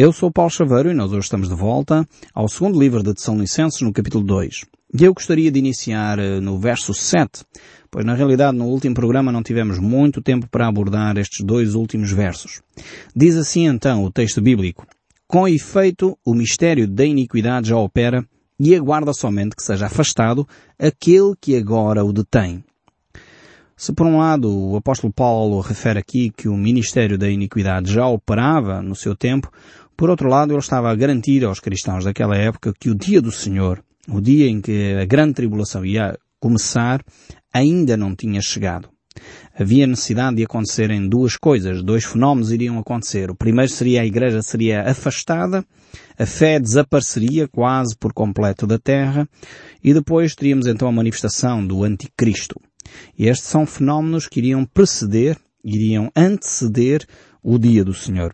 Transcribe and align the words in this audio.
Eu 0.00 0.12
sou 0.12 0.30
Paulo 0.30 0.48
Chaveiro 0.48 0.92
e 0.92 0.94
nós 0.94 1.10
hoje 1.10 1.24
estamos 1.24 1.48
de 1.48 1.56
volta 1.56 2.06
ao 2.32 2.48
segundo 2.48 2.78
livro 2.78 3.02
de 3.02 3.12
Tessalonicenses 3.12 3.80
no 3.80 3.92
capítulo 3.92 4.22
2. 4.22 4.64
E 4.94 5.02
eu 5.02 5.12
gostaria 5.12 5.50
de 5.50 5.58
iniciar 5.58 6.20
eh, 6.20 6.38
no 6.38 6.56
verso 6.56 6.94
7, 6.94 7.44
pois 7.90 8.06
na 8.06 8.14
realidade 8.14 8.56
no 8.56 8.66
último 8.66 8.94
programa 8.94 9.32
não 9.32 9.42
tivemos 9.42 9.80
muito 9.80 10.22
tempo 10.22 10.46
para 10.48 10.68
abordar 10.68 11.18
estes 11.18 11.44
dois 11.44 11.74
últimos 11.74 12.12
versos. 12.12 12.62
Diz 13.12 13.34
assim 13.34 13.66
então 13.66 14.04
o 14.04 14.12
texto 14.12 14.40
bíblico, 14.40 14.86
Com 15.26 15.48
efeito, 15.48 16.16
o 16.24 16.32
mistério 16.32 16.86
da 16.86 17.04
iniquidade 17.04 17.70
já 17.70 17.76
opera 17.76 18.24
e 18.56 18.76
aguarda 18.76 19.12
somente 19.12 19.56
que 19.56 19.64
seja 19.64 19.86
afastado 19.86 20.46
aquele 20.78 21.34
que 21.40 21.56
agora 21.56 22.04
o 22.04 22.12
detém. 22.12 22.62
Se 23.80 23.92
por 23.92 24.08
um 24.08 24.18
lado 24.18 24.50
o 24.52 24.76
apóstolo 24.76 25.12
Paulo 25.12 25.60
refere 25.60 26.00
aqui 26.00 26.30
que 26.36 26.48
o 26.48 26.56
ministério 26.56 27.16
da 27.16 27.30
iniquidade 27.30 27.92
já 27.92 28.08
operava 28.08 28.82
no 28.82 28.96
seu 28.96 29.14
tempo, 29.14 29.52
por 29.98 30.10
outro 30.10 30.28
lado 30.28 30.52
ele 30.52 30.60
estava 30.60 30.92
a 30.92 30.94
garantir 30.94 31.44
aos 31.44 31.58
cristãos 31.58 32.04
daquela 32.04 32.36
época 32.36 32.72
que 32.78 32.88
o 32.88 32.94
dia 32.94 33.20
do 33.20 33.32
Senhor, 33.32 33.82
o 34.08 34.20
dia 34.20 34.48
em 34.48 34.60
que 34.60 34.94
a 34.94 35.04
grande 35.04 35.34
tribulação 35.34 35.84
ia 35.84 36.16
começar, 36.38 37.02
ainda 37.52 37.96
não 37.96 38.14
tinha 38.14 38.40
chegado. 38.40 38.88
Havia 39.58 39.88
necessidade 39.88 40.36
de 40.36 40.44
acontecerem 40.44 41.08
duas 41.08 41.36
coisas, 41.36 41.82
dois 41.82 42.04
fenómenos 42.04 42.52
iriam 42.52 42.78
acontecer. 42.78 43.28
O 43.28 43.34
primeiro 43.34 43.72
seria 43.72 44.02
a 44.02 44.06
igreja 44.06 44.40
seria 44.40 44.88
afastada, 44.88 45.64
a 46.16 46.24
fé 46.24 46.60
desapareceria 46.60 47.48
quase 47.48 47.96
por 47.98 48.12
completo 48.12 48.68
da 48.68 48.78
terra, 48.78 49.28
e 49.82 49.92
depois 49.92 50.32
teríamos 50.36 50.68
então 50.68 50.86
a 50.86 50.92
manifestação 50.92 51.66
do 51.66 51.82
anticristo. 51.82 52.54
E 53.18 53.26
estes 53.26 53.48
são 53.48 53.66
fenómenos 53.66 54.28
que 54.28 54.38
iriam 54.38 54.64
preceder, 54.64 55.36
iriam 55.64 56.08
anteceder 56.14 57.04
o 57.42 57.58
dia 57.58 57.84
do 57.84 57.92
Senhor. 57.92 58.32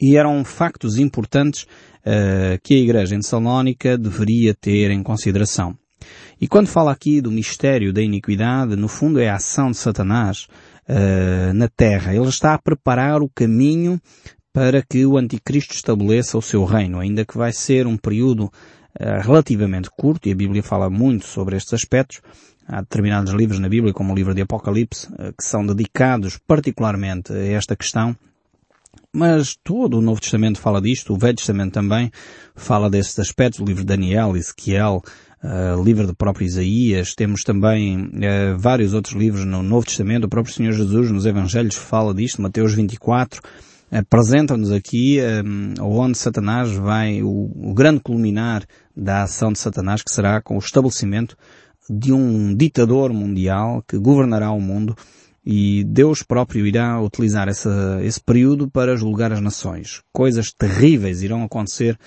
E 0.00 0.16
eram 0.16 0.44
factos 0.44 0.98
importantes 0.98 1.62
uh, 1.62 2.58
que 2.62 2.74
a 2.74 2.78
Igreja 2.78 3.14
em 3.14 3.22
Salónica 3.22 3.98
deveria 3.98 4.54
ter 4.54 4.90
em 4.90 5.02
consideração. 5.02 5.76
E 6.40 6.46
quando 6.46 6.68
fala 6.68 6.92
aqui 6.92 7.20
do 7.20 7.30
mistério 7.30 7.92
da 7.92 8.00
iniquidade, 8.00 8.76
no 8.76 8.88
fundo 8.88 9.18
é 9.18 9.28
a 9.28 9.36
ação 9.36 9.70
de 9.70 9.76
Satanás 9.76 10.46
uh, 10.88 11.52
na 11.54 11.68
terra. 11.68 12.14
Ele 12.14 12.28
está 12.28 12.54
a 12.54 12.58
preparar 12.58 13.20
o 13.22 13.28
caminho 13.28 14.00
para 14.52 14.82
que 14.82 15.04
o 15.04 15.18
anticristo 15.18 15.74
estabeleça 15.74 16.38
o 16.38 16.42
seu 16.42 16.64
reino, 16.64 17.00
ainda 17.00 17.24
que 17.24 17.36
vai 17.36 17.52
ser 17.52 17.86
um 17.86 17.96
período 17.96 18.44
uh, 18.44 19.20
relativamente 19.20 19.90
curto, 19.90 20.28
e 20.28 20.32
a 20.32 20.36
Bíblia 20.36 20.62
fala 20.62 20.88
muito 20.88 21.26
sobre 21.26 21.56
estes 21.56 21.74
aspectos, 21.74 22.20
Há 22.70 22.82
determinados 22.82 23.32
livros 23.32 23.58
na 23.58 23.66
Bíblia, 23.66 23.94
como 23.94 24.12
o 24.12 24.14
livro 24.14 24.34
de 24.34 24.42
Apocalipse, 24.42 25.08
que 25.08 25.42
são 25.42 25.64
dedicados 25.64 26.38
particularmente 26.46 27.32
a 27.32 27.46
esta 27.46 27.74
questão. 27.74 28.14
Mas 29.12 29.56
todo 29.62 29.98
o 29.98 30.02
Novo 30.02 30.20
Testamento 30.20 30.60
fala 30.60 30.80
disto, 30.80 31.14
o 31.14 31.18
Velho 31.18 31.36
Testamento 31.36 31.72
também 31.72 32.10
fala 32.54 32.90
desses 32.90 33.18
aspectos, 33.18 33.60
o 33.60 33.64
livro 33.64 33.82
de 33.82 33.86
Daniel, 33.86 34.36
Ezequiel, 34.36 35.02
uh, 35.42 35.82
livro 35.82 36.06
do 36.06 36.14
próprio 36.14 36.46
Isaías, 36.46 37.14
temos 37.14 37.42
também 37.42 37.98
uh, 37.98 38.58
vários 38.58 38.94
outros 38.94 39.14
livros 39.14 39.44
no 39.44 39.62
Novo 39.62 39.86
Testamento, 39.86 40.24
o 40.24 40.28
próprio 40.28 40.54
Senhor 40.54 40.72
Jesus 40.72 41.10
nos 41.10 41.26
Evangelhos 41.26 41.74
fala 41.74 42.14
disto, 42.14 42.42
Mateus 42.42 42.74
24, 42.74 43.40
apresenta-nos 43.90 44.70
aqui 44.70 45.18
um, 45.44 45.74
onde 45.82 46.18
Satanás 46.18 46.72
vai, 46.72 47.22
o, 47.22 47.50
o 47.56 47.74
grande 47.74 48.00
culminar 48.00 48.64
da 48.96 49.22
ação 49.22 49.52
de 49.52 49.58
Satanás, 49.58 50.02
que 50.02 50.12
será 50.12 50.42
com 50.42 50.56
o 50.56 50.58
estabelecimento 50.58 51.36
de 51.88 52.12
um 52.12 52.54
ditador 52.54 53.12
mundial 53.12 53.82
que 53.88 53.96
governará 53.96 54.50
o 54.50 54.60
mundo 54.60 54.94
e 55.44 55.84
Deus 55.84 56.22
próprio 56.22 56.66
irá 56.66 57.00
utilizar 57.00 57.48
essa, 57.48 57.98
esse 58.02 58.20
período 58.20 58.68
para 58.70 58.96
julgar 58.96 59.32
as 59.32 59.40
nações. 59.40 60.02
Coisas 60.12 60.52
terríveis 60.52 61.22
irão 61.22 61.42
acontecer 61.42 61.98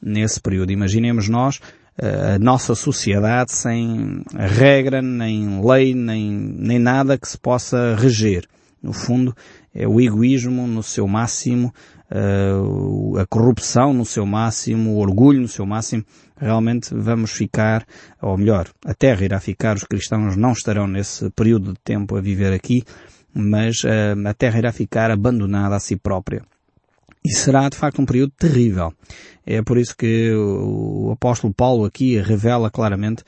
nesse 0.00 0.40
período. 0.40 0.72
Imaginemos 0.72 1.28
nós 1.28 1.60
eh, 1.98 2.34
a 2.34 2.38
nossa 2.38 2.74
sociedade 2.74 3.52
sem 3.52 4.22
regra, 4.34 5.02
nem 5.02 5.64
lei, 5.64 5.94
nem, 5.94 6.30
nem 6.30 6.78
nada 6.78 7.18
que 7.18 7.28
se 7.28 7.38
possa 7.38 7.94
reger. 7.96 8.46
No 8.82 8.92
fundo, 8.92 9.34
é 9.74 9.86
o 9.86 10.00
egoísmo 10.00 10.66
no 10.66 10.82
seu 10.82 11.06
máximo, 11.06 11.72
uh, 12.10 13.18
a 13.18 13.26
corrupção 13.26 13.92
no 13.92 14.04
seu 14.04 14.26
máximo, 14.26 14.92
o 14.92 14.98
orgulho 14.98 15.40
no 15.40 15.48
seu 15.48 15.64
máximo, 15.64 16.04
realmente 16.36 16.94
vamos 16.94 17.30
ficar, 17.30 17.86
ou 18.20 18.36
melhor, 18.36 18.68
a 18.84 18.94
Terra 18.94 19.24
irá 19.24 19.40
ficar, 19.40 19.76
os 19.76 19.84
cristãos 19.84 20.36
não 20.36 20.52
estarão 20.52 20.86
nesse 20.86 21.30
período 21.30 21.72
de 21.72 21.80
tempo 21.80 22.16
a 22.16 22.20
viver 22.20 22.52
aqui, 22.52 22.84
mas 23.32 23.84
uh, 23.84 24.28
a 24.28 24.34
Terra 24.34 24.58
irá 24.58 24.72
ficar 24.72 25.10
abandonada 25.10 25.76
a 25.76 25.80
si 25.80 25.96
própria. 25.96 26.42
E 27.24 27.30
será 27.32 27.68
de 27.68 27.76
facto 27.76 28.00
um 28.00 28.06
período 28.06 28.32
terrível. 28.38 28.94
É 29.44 29.60
por 29.62 29.76
isso 29.76 29.94
que 29.94 30.32
o 30.32 31.10
apóstolo 31.12 31.52
Paulo 31.52 31.84
aqui 31.84 32.18
revela 32.18 32.70
claramente 32.70 33.22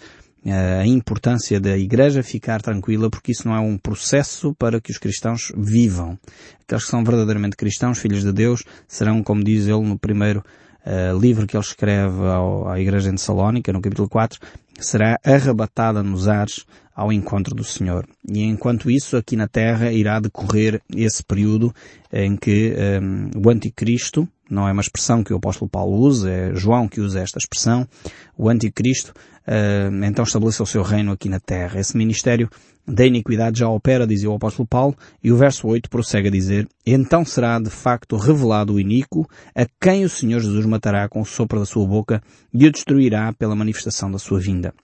a 0.44 0.86
importância 0.86 1.60
da 1.60 1.76
Igreja 1.78 2.22
ficar 2.22 2.60
tranquila 2.60 3.08
porque 3.08 3.32
isso 3.32 3.47
não 3.47 3.54
é 3.54 3.60
um 3.60 3.78
processo 3.78 4.54
para 4.54 4.80
que 4.80 4.91
os 4.91 4.98
cristãos 4.98 5.53
vivam. 5.56 6.19
Aqueles 6.64 6.84
que 6.84 6.91
são 6.91 7.04
verdadeiramente 7.04 7.56
cristãos, 7.56 7.98
filhos 7.98 8.22
de 8.22 8.32
Deus, 8.32 8.64
serão, 8.88 9.22
como 9.22 9.44
diz 9.44 9.69
ele 9.69 9.82
no 9.82 9.98
primeiro 9.98 10.42
uh, 10.87 11.19
livro 11.19 11.47
que 11.47 11.56
ele 11.56 11.65
escreve 11.65 12.26
ao, 12.26 12.69
à 12.69 12.81
Igreja 12.81 13.12
de 13.12 13.20
Salónica, 13.20 13.72
no 13.72 13.81
capítulo 13.81 14.09
4, 14.09 14.38
será 14.78 15.19
arrebatada 15.25 16.03
nos 16.03 16.28
ares 16.28 16.65
ao 16.94 17.12
encontro 17.12 17.54
do 17.54 17.65
Senhor. 17.65 18.06
E 18.28 18.43
enquanto 18.43 18.91
isso, 18.91 19.16
aqui 19.16 19.37
na 19.37 19.48
Terra 19.48 19.91
irá 19.93 20.20
decorrer 20.20 20.81
esse 20.94 21.22
período 21.22 21.75
em 22.12 22.37
que 22.37 22.75
um, 23.03 23.31
o 23.44 23.50
Anticristo, 23.50 24.28
não 24.50 24.69
é 24.69 24.72
uma 24.72 24.82
expressão 24.82 25.25
que 25.25 25.32
o 25.32 25.37
apóstolo 25.37 25.70
Paulo 25.70 25.97
usa, 25.97 26.31
é 26.31 26.54
João 26.54 26.87
que 26.87 27.00
usa 27.00 27.20
esta 27.20 27.38
expressão, 27.38 27.88
o 28.37 28.49
Anticristo, 28.49 29.12
uh, 29.47 30.04
então 30.04 30.25
estabeleceu 30.25 30.64
o 30.64 30.66
seu 30.66 30.82
reino 30.82 31.12
aqui 31.12 31.28
na 31.28 31.41
terra. 31.41 31.81
Esse 31.81 31.97
ministério 31.97 32.50
da 32.87 33.06
iniquidade 33.06 33.60
já 33.60 33.69
opera, 33.69 34.06
dizia 34.06 34.31
o 34.31 34.34
apóstolo 34.34 34.66
Paulo, 34.66 34.97
e 35.22 35.31
o 35.31 35.37
verso 35.37 35.69
8 35.69 35.88
prossegue 35.88 36.28
a 36.28 36.31
dizer, 36.31 36.69
então 36.84 37.25
será 37.25 37.59
de 37.59 37.70
facto 37.70 38.16
revelado 38.16 38.75
o 38.75 38.81
iníquo, 38.81 39.28
a 39.54 39.66
quem 39.81 40.04
o 40.04 40.09
Senhor 40.09 40.41
Jesus 40.41 40.66
matará 40.66 41.09
com 41.09 41.20
o 41.20 41.26
sopro 41.26 41.59
da 41.59 41.66
sua 41.66 41.87
boca 41.87 42.22
e 42.53 42.66
o 42.66 42.72
destruirá 42.72 43.32
pela 43.32 43.54
manifestação 43.54 44.10
da 44.10 44.19
sua 44.19 44.41
vinda. 44.41 44.75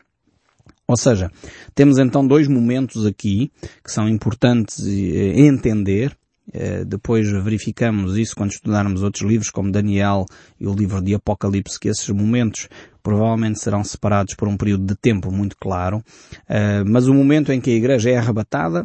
Ou 0.87 0.97
seja, 0.97 1.31
temos 1.75 1.99
então 1.99 2.27
dois 2.27 2.49
momentos 2.49 3.05
aqui 3.05 3.53
que 3.85 3.93
são 3.93 4.09
importantes 4.09 4.87
eh, 4.87 5.41
entender 5.41 6.17
eh, 6.53 6.85
depois 6.85 7.31
verificamos 7.31 8.17
isso 8.17 8.35
quando 8.35 8.53
estudarmos 8.53 9.03
outros 9.03 9.29
livros 9.29 9.51
como 9.51 9.71
Daniel 9.71 10.25
e 10.59 10.67
o 10.67 10.75
livro 10.75 11.03
de 11.03 11.15
Apocalipse, 11.15 11.79
que 11.79 11.89
esses 11.89 12.09
momentos 12.09 12.69
provavelmente 13.09 13.59
serão 13.59 13.83
separados 13.83 14.35
por 14.35 14.47
um 14.47 14.55
período 14.55 14.85
de 14.85 14.95
tempo 14.95 15.33
muito 15.33 15.57
claro, 15.59 16.05
eh, 16.47 16.85
mas 16.85 17.09
o 17.09 17.15
momento 17.15 17.51
em 17.51 17.59
que 17.59 17.71
a 17.71 17.75
igreja 17.75 18.11
é 18.11 18.19
arrebatada 18.19 18.85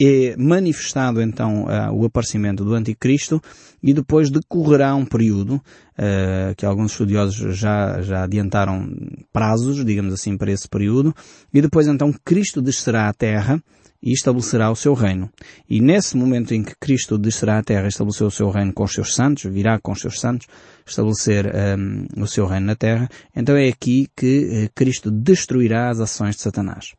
é 0.00 0.36
manifestado 0.36 1.20
então 1.20 1.64
uh, 1.64 1.92
o 1.92 2.04
aparecimento 2.04 2.62
do 2.62 2.74
anticristo 2.74 3.42
e 3.82 3.92
depois 3.94 4.30
decorrerá 4.30 4.94
um 4.94 5.06
período 5.06 5.54
uh, 5.54 6.54
que 6.56 6.66
alguns 6.66 6.92
estudiosos 6.92 7.56
já, 7.56 8.00
já 8.02 8.22
adiantaram 8.22 8.88
prazos, 9.32 9.84
digamos 9.84 10.12
assim, 10.12 10.36
para 10.36 10.52
esse 10.52 10.68
período, 10.68 11.14
e 11.52 11.62
depois 11.62 11.88
então 11.88 12.14
Cristo 12.24 12.60
descerá 12.60 13.08
à 13.08 13.12
terra 13.12 13.60
e 14.02 14.12
estabelecerá 14.12 14.70
o 14.70 14.76
seu 14.76 14.94
reino. 14.94 15.30
E 15.68 15.80
nesse 15.80 16.16
momento 16.16 16.54
em 16.54 16.62
que 16.62 16.74
Cristo 16.78 17.18
descerá 17.18 17.58
à 17.58 17.62
terra 17.62 17.86
e 17.86 17.88
estabeleceu 17.88 18.26
o 18.26 18.30
seu 18.30 18.50
reino 18.50 18.72
com 18.72 18.84
os 18.84 18.92
seus 18.92 19.14
santos, 19.14 19.44
virá 19.44 19.78
com 19.78 19.92
os 19.92 20.00
seus 20.00 20.20
santos, 20.20 20.46
estabelecer 20.86 21.52
um, 21.78 22.22
o 22.22 22.26
seu 22.26 22.46
reino 22.46 22.66
na 22.66 22.76
terra, 22.76 23.08
então 23.34 23.56
é 23.56 23.68
aqui 23.68 24.08
que 24.16 24.66
uh, 24.66 24.70
Cristo 24.74 25.10
destruirá 25.10 25.90
as 25.90 26.00
ações 26.00 26.36
de 26.36 26.42
Satanás. 26.42 26.94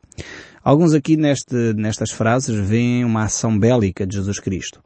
Alguns 0.63 0.93
aqui 0.93 1.15
neste, 1.15 1.73
nestas 1.75 2.11
frases 2.11 2.55
veem 2.55 3.05
uma 3.05 3.23
ação 3.23 3.57
bélica 3.57 4.05
de 4.05 4.15
Jesus 4.15 4.39
Cristo. 4.39 4.81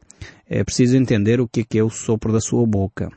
É 0.47 0.63
preciso 0.63 0.95
entender 0.95 1.41
o 1.41 1.47
que 1.47 1.61
é 1.61 1.63
que 1.63 1.79
é 1.79 1.83
o 1.83 1.89
sopro 1.89 2.31
da 2.31 2.39
sua 2.39 2.65
boca. 2.67 3.09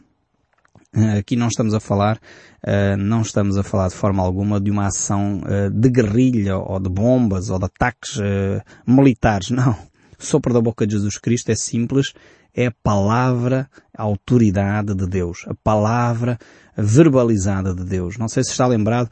Eh, 0.97 1.19
aqui 1.19 1.34
não 1.34 1.49
estamos 1.49 1.74
a 1.74 1.80
falar, 1.80 2.18
uh, 2.63 2.97
não 2.97 3.22
estamos 3.22 3.57
a 3.57 3.65
falar 3.65 3.89
de 3.89 3.95
forma 3.95 4.22
alguma 4.22 4.60
de 4.60 4.71
uma 4.71 4.86
ação 4.86 5.41
uh, 5.41 5.68
de 5.68 5.89
guerrilha 5.91 6.57
ou 6.57 6.78
de 6.78 6.89
bombas 6.89 7.51
ou 7.51 7.59
de 7.59 7.65
ataques 7.65 8.21
militares, 8.86 9.51
não. 9.53 9.72
O 10.18 10.24
sopro 10.24 10.54
da 10.54 10.60
boca 10.60 10.86
de 10.86 10.95
Jesus 10.95 11.18
Cristo 11.18 11.51
é 11.51 11.57
simples, 11.57 12.13
é 12.54 12.66
a 12.66 12.72
palavra, 12.83 13.68
a 13.97 14.03
autoridade 14.04 14.95
de 14.95 15.07
Deus, 15.07 15.45
a 15.48 15.54
palavra 15.54 16.39
verbalizada 16.77 17.74
de 17.74 17.84
Deus. 17.84 18.16
Não 18.16 18.28
sei 18.28 18.45
se 18.45 18.53
está 18.53 18.66
lembrado 18.66 19.10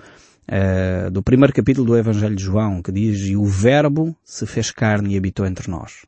do 1.11 1.23
primeiro 1.23 1.53
capítulo 1.53 1.87
do 1.87 1.97
Evangelho 1.97 2.37
de 2.37 2.43
João, 2.43 2.81
que 2.81 2.93
diz, 2.93 3.27
e 3.27 3.37
o 3.37 3.45
verbo 3.45 4.15
se 4.25 4.47
fez 4.47 4.71
carne 4.71 5.15
e 5.15 5.19
habitou 5.19 5.45
entre 5.45 5.71
nós. 5.71 6.03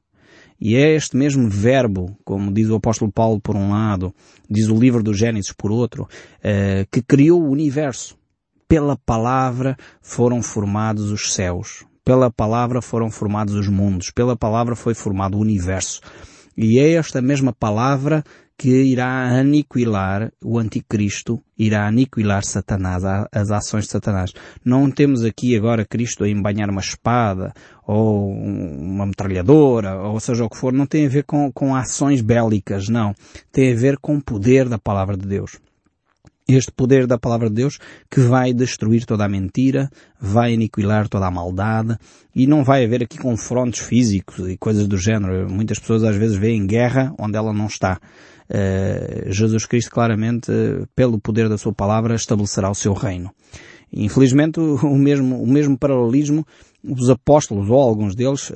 E 0.65 0.77
é 0.77 0.95
este 0.95 1.15
mesmo 1.15 1.47
verbo, 1.47 2.17
como 2.25 2.51
diz 2.51 2.71
o 2.71 2.77
apóstolo 2.77 3.13
Paulo 3.13 3.39
por 3.39 3.55
um 3.55 3.73
lado, 3.73 4.15
diz 4.49 4.67
o 4.69 4.75
livro 4.75 5.03
do 5.03 5.13
Gênesis 5.13 5.53
por 5.53 5.71
outro, 5.71 6.05
uh, 6.05 6.89
que 6.91 7.03
criou 7.03 7.43
o 7.43 7.51
universo. 7.51 8.17
Pela 8.67 8.97
palavra 8.97 9.77
foram 10.01 10.43
formados 10.43 11.13
os 11.13 11.35
céus. 11.35 11.85
Pela 12.03 12.31
palavra 12.31 12.81
foram 12.81 13.11
formados 13.11 13.53
os 13.53 13.69
mundos. 13.69 14.11
Pela 14.11 14.35
palavra 14.35 14.75
foi 14.75 14.95
formado 14.95 15.37
o 15.37 15.41
universo. 15.43 16.01
E 16.57 16.79
é 16.79 16.93
esta 16.93 17.21
mesma 17.21 17.53
palavra 17.53 18.25
que 18.57 18.71
irá 18.71 19.39
aniquilar 19.39 20.33
o 20.43 20.59
anticristo, 20.59 21.43
irá 21.59 21.87
aniquilar 21.87 22.45
Satanás, 22.45 23.03
as 23.33 23.51
ações 23.51 23.85
de 23.85 23.91
Satanás. 23.91 24.33
Não 24.65 24.91
temos 24.91 25.25
aqui 25.25 25.57
agora 25.57 25.85
Cristo 25.85 26.25
a 26.25 26.29
embanhar 26.29 26.71
uma 26.71 26.81
espada 26.81 27.53
ou 27.87 28.31
uma 28.31 29.07
metralhadora, 29.07 30.01
ou 30.01 30.19
seja 30.21 30.45
o 30.45 30.49
que 30.49 30.57
for, 30.57 30.73
não 30.73 30.87
tem 30.87 31.07
a 31.07 31.09
ver 31.09 31.25
com, 31.25 31.51
com 31.53 31.75
ações 31.75 32.21
bélicas, 32.23 32.89
não. 32.89 33.15
Tem 33.53 33.73
a 33.73 33.77
ver 33.77 33.99
com 33.99 34.17
o 34.17 34.23
poder 34.23 34.69
da 34.69 34.79
palavra 34.79 35.17
de 35.17 35.27
Deus 35.27 35.59
este 36.47 36.71
poder 36.71 37.07
da 37.07 37.19
palavra 37.19 37.49
de 37.49 37.55
Deus 37.55 37.79
que 38.11 38.21
vai 38.21 38.53
destruir 38.53 39.07
toda 39.07 39.25
a 39.25 39.29
mentira, 39.29 39.89
vai 40.21 40.55
aniquilar 40.55 41.09
toda 41.09 41.27
a 41.27 41.31
maldade 41.31 41.97
e 42.35 42.47
não 42.47 42.63
vai 42.63 42.85
haver 42.85 43.03
aqui 43.03 43.19
confrontos 43.19 43.81
físicos 43.81 44.47
e 44.49 44.57
coisas 44.57 44.87
do 44.87 44.99
género. 44.99 45.51
Muitas 45.51 45.79
pessoas 45.79 46.05
às 46.05 46.17
vezes 46.17 46.37
veem 46.37 46.67
guerra 46.67 47.15
onde 47.19 47.37
ela 47.37 47.53
não 47.53 47.67
está. 47.67 47.99
Uh, 48.51 49.33
Jesus 49.33 49.67
Cristo 49.67 49.91
claramente, 49.91 50.53
pelo 50.95 51.19
poder 51.19 51.49
da 51.49 51.59
sua 51.59 51.73
palavra, 51.73 52.15
estabelecerá 52.15 52.71
o 52.71 52.75
seu 52.75 52.93
reino. 52.93 53.31
Infelizmente, 53.93 54.61
o 54.61 54.97
mesmo, 54.97 55.43
o 55.43 55.47
mesmo 55.47 55.79
paralelismo 55.79 56.47
os 56.83 57.09
apóstolos, 57.09 57.71
ou 57.71 57.81
alguns 57.81 58.15
deles, 58.15 58.51
uh, 58.51 58.55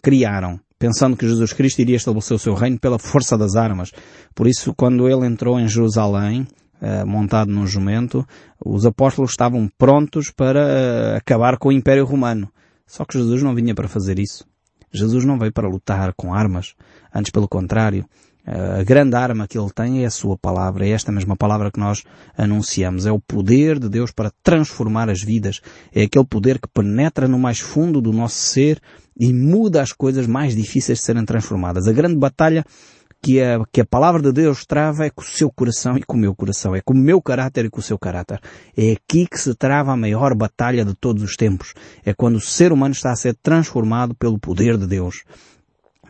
criaram 0.00 0.60
pensando 0.82 1.16
que 1.16 1.28
Jesus 1.28 1.52
Cristo 1.52 1.78
iria 1.78 1.94
estabelecer 1.94 2.34
o 2.34 2.40
seu 2.40 2.54
reino 2.54 2.76
pela 2.76 2.98
força 2.98 3.38
das 3.38 3.54
armas. 3.54 3.92
Por 4.34 4.48
isso, 4.48 4.74
quando 4.74 5.08
ele 5.08 5.24
entrou 5.24 5.60
em 5.60 5.68
Jerusalém, 5.68 6.44
eh, 6.80 7.04
montado 7.04 7.52
num 7.52 7.64
jumento, 7.64 8.26
os 8.58 8.84
apóstolos 8.84 9.30
estavam 9.30 9.70
prontos 9.78 10.32
para 10.32 10.58
eh, 10.58 11.16
acabar 11.18 11.56
com 11.56 11.68
o 11.68 11.72
Império 11.72 12.04
Romano. 12.04 12.48
Só 12.84 13.04
que 13.04 13.16
Jesus 13.16 13.40
não 13.44 13.54
vinha 13.54 13.76
para 13.76 13.86
fazer 13.86 14.18
isso. 14.18 14.44
Jesus 14.92 15.24
não 15.24 15.38
veio 15.38 15.52
para 15.52 15.68
lutar 15.68 16.12
com 16.14 16.34
armas. 16.34 16.74
Antes, 17.14 17.30
pelo 17.30 17.46
contrário, 17.46 18.04
eh, 18.04 18.31
a 18.44 18.82
grande 18.82 19.14
arma 19.14 19.46
que 19.46 19.56
ele 19.56 19.70
tem 19.70 20.02
é 20.02 20.06
a 20.06 20.10
sua 20.10 20.36
palavra. 20.36 20.86
É 20.86 20.90
esta 20.90 21.12
mesma 21.12 21.36
palavra 21.36 21.70
que 21.70 21.78
nós 21.78 22.02
anunciamos. 22.36 23.06
É 23.06 23.12
o 23.12 23.20
poder 23.20 23.78
de 23.78 23.88
Deus 23.88 24.10
para 24.10 24.32
transformar 24.42 25.08
as 25.08 25.22
vidas. 25.22 25.60
É 25.94 26.02
aquele 26.02 26.26
poder 26.26 26.58
que 26.58 26.68
penetra 26.68 27.28
no 27.28 27.38
mais 27.38 27.60
fundo 27.60 28.00
do 28.00 28.12
nosso 28.12 28.36
ser 28.36 28.80
e 29.18 29.32
muda 29.32 29.80
as 29.80 29.92
coisas 29.92 30.26
mais 30.26 30.56
difíceis 30.56 30.98
de 30.98 31.04
serem 31.04 31.24
transformadas. 31.24 31.86
A 31.86 31.92
grande 31.92 32.16
batalha 32.16 32.64
que 33.22 33.40
a, 33.40 33.60
que 33.70 33.80
a 33.80 33.86
palavra 33.86 34.20
de 34.20 34.32
Deus 34.32 34.66
trava 34.66 35.06
é 35.06 35.10
com 35.10 35.22
o 35.22 35.24
seu 35.24 35.48
coração 35.48 35.96
e 35.96 36.02
com 36.02 36.16
o 36.16 36.20
meu 36.20 36.34
coração, 36.34 36.74
é 36.74 36.80
com 36.80 36.92
o 36.92 36.96
meu 36.96 37.22
caráter 37.22 37.66
e 37.66 37.70
com 37.70 37.78
o 37.78 37.82
seu 37.82 37.96
caráter. 37.96 38.40
É 38.76 38.92
aqui 38.92 39.28
que 39.28 39.38
se 39.38 39.54
trava 39.54 39.92
a 39.92 39.96
maior 39.96 40.34
batalha 40.34 40.84
de 40.84 40.94
todos 40.94 41.22
os 41.22 41.36
tempos. 41.36 41.72
É 42.04 42.12
quando 42.12 42.36
o 42.36 42.40
ser 42.40 42.72
humano 42.72 42.92
está 42.92 43.12
a 43.12 43.16
ser 43.16 43.36
transformado 43.40 44.12
pelo 44.16 44.40
poder 44.40 44.76
de 44.76 44.88
Deus. 44.88 45.22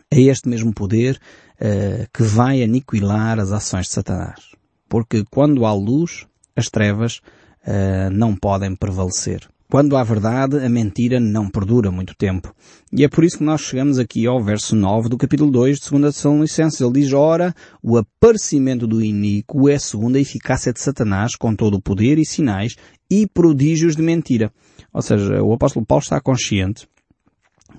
É 0.09 0.21
este 0.21 0.49
mesmo 0.49 0.73
poder 0.73 1.19
uh, 1.63 2.07
que 2.13 2.23
vai 2.23 2.61
aniquilar 2.61 3.39
as 3.39 3.51
ações 3.51 3.87
de 3.87 3.93
Satanás. 3.93 4.51
Porque 4.89 5.23
quando 5.31 5.65
há 5.65 5.73
luz, 5.73 6.27
as 6.55 6.69
trevas 6.69 7.21
uh, 7.65 8.09
não 8.11 8.35
podem 8.35 8.75
prevalecer. 8.75 9.47
Quando 9.73 9.97
há 9.97 10.03
verdade, 10.03 10.63
a 10.63 10.69
mentira 10.69 11.19
não 11.19 11.49
perdura 11.49 11.89
muito 11.89 12.13
tempo. 12.15 12.53
E 12.91 13.03
é 13.03 13.07
por 13.07 13.23
isso 13.23 13.39
que 13.39 13.43
nós 13.43 13.61
chegamos 13.61 13.97
aqui 13.97 14.27
ao 14.27 14.39
verso 14.39 14.75
9 14.75 15.09
do 15.09 15.17
capítulo 15.17 15.49
2 15.49 15.79
de 15.79 15.89
2 15.89 16.13
Tessalonicenses. 16.13 16.79
Ele 16.79 17.01
diz, 17.01 17.11
ora, 17.11 17.55
o 17.81 17.97
aparecimento 17.97 18.85
do 18.85 19.01
iníquo 19.01 19.67
é 19.67 19.79
segundo 19.79 20.15
a 20.15 20.19
eficácia 20.19 20.71
de 20.71 20.79
Satanás, 20.79 21.35
com 21.35 21.55
todo 21.55 21.77
o 21.77 21.81
poder 21.81 22.19
e 22.19 22.25
sinais 22.25 22.75
e 23.09 23.25
prodígios 23.25 23.95
de 23.95 24.03
mentira. 24.03 24.53
Ou 24.93 25.01
seja, 25.01 25.41
o 25.41 25.51
apóstolo 25.53 25.83
Paulo 25.83 26.03
está 26.03 26.21
consciente 26.21 26.87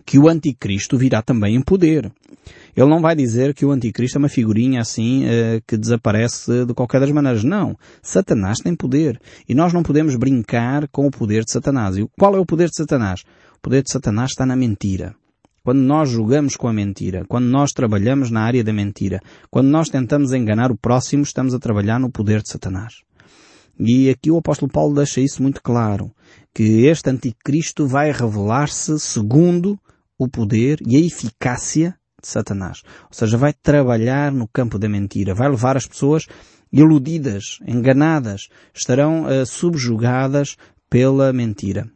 que 0.05 0.19
o 0.19 0.29
anticristo 0.29 0.99
virá 0.99 1.23
também 1.23 1.55
em 1.55 1.63
poder. 1.63 2.11
Ele 2.76 2.88
não 2.88 3.00
vai 3.00 3.14
dizer 3.14 3.55
que 3.55 3.64
o 3.64 3.70
anticristo 3.70 4.19
é 4.19 4.20
uma 4.20 4.29
figurinha 4.29 4.81
assim 4.81 5.25
uh, 5.25 5.62
que 5.67 5.76
desaparece 5.76 6.64
de 6.64 6.75
qualquer 6.75 7.00
das 7.00 7.11
maneiras. 7.11 7.44
Não. 7.44 7.76
Satanás 8.02 8.58
tem 8.58 8.75
poder. 8.75 9.20
E 9.49 9.55
nós 9.55 9.73
não 9.73 9.82
podemos 9.82 10.17
brincar 10.17 10.88
com 10.88 11.06
o 11.06 11.11
poder 11.11 11.44
de 11.44 11.52
Satanás. 11.52 11.96
E 11.96 12.06
qual 12.19 12.35
é 12.37 12.38
o 12.38 12.46
poder 12.46 12.69
de 12.69 12.76
Satanás? 12.76 13.23
O 13.56 13.61
poder 13.61 13.82
de 13.82 13.93
Satanás 13.93 14.31
está 14.31 14.44
na 14.44 14.56
mentira. 14.56 15.14
Quando 15.64 15.81
nós 15.81 16.11
jogamos 16.11 16.56
com 16.56 16.69
a 16.69 16.75
mentira, 16.75 17.25
quando 17.26 17.46
nós 17.46 17.73
trabalhamos 17.73 18.31
na 18.31 18.43
área 18.43 18.62
da 18.62 18.70
mentira, 18.73 19.19
quando 19.50 19.69
nós 19.69 19.88
tentamos 19.88 20.32
enganar 20.32 20.70
o 20.70 20.76
próximo, 20.76 21.23
estamos 21.23 21.55
a 21.55 21.58
trabalhar 21.58 21.99
no 21.99 22.11
poder 22.11 22.43
de 22.43 22.50
Satanás. 22.50 22.96
E 23.81 24.11
aqui 24.11 24.31
o 24.31 24.37
apóstolo 24.37 24.70
Paulo 24.70 24.94
deixa 24.94 25.23
isso 25.23 25.43
muito 25.43 25.62
claro, 25.62 26.12
que 26.55 26.85
este 26.85 27.08
anticristo 27.08 27.87
vai 27.87 28.12
revelar-se 28.12 29.00
segundo 29.00 29.79
o 30.19 30.29
poder 30.29 30.79
e 30.87 30.96
a 30.96 31.00
eficácia 31.00 31.96
de 32.25 32.29
Satanás. 32.31 32.82
Ou 33.05 33.12
seja, 33.12 33.37
vai 33.37 33.53
trabalhar 33.53 34.32
no 34.32 34.49
campo 34.49 34.79
da 34.79 34.88
mentira, 34.88 35.35
vai 35.35 35.49
levar 35.49 35.76
as 35.76 35.87
pessoas 35.87 36.26
iludidas, 36.73 37.59
enganadas, 37.67 38.49
estarão 38.75 39.25
uh, 39.25 39.47
subjugadas 39.47 40.56
pela 40.91 41.32
mentira. 41.32 41.88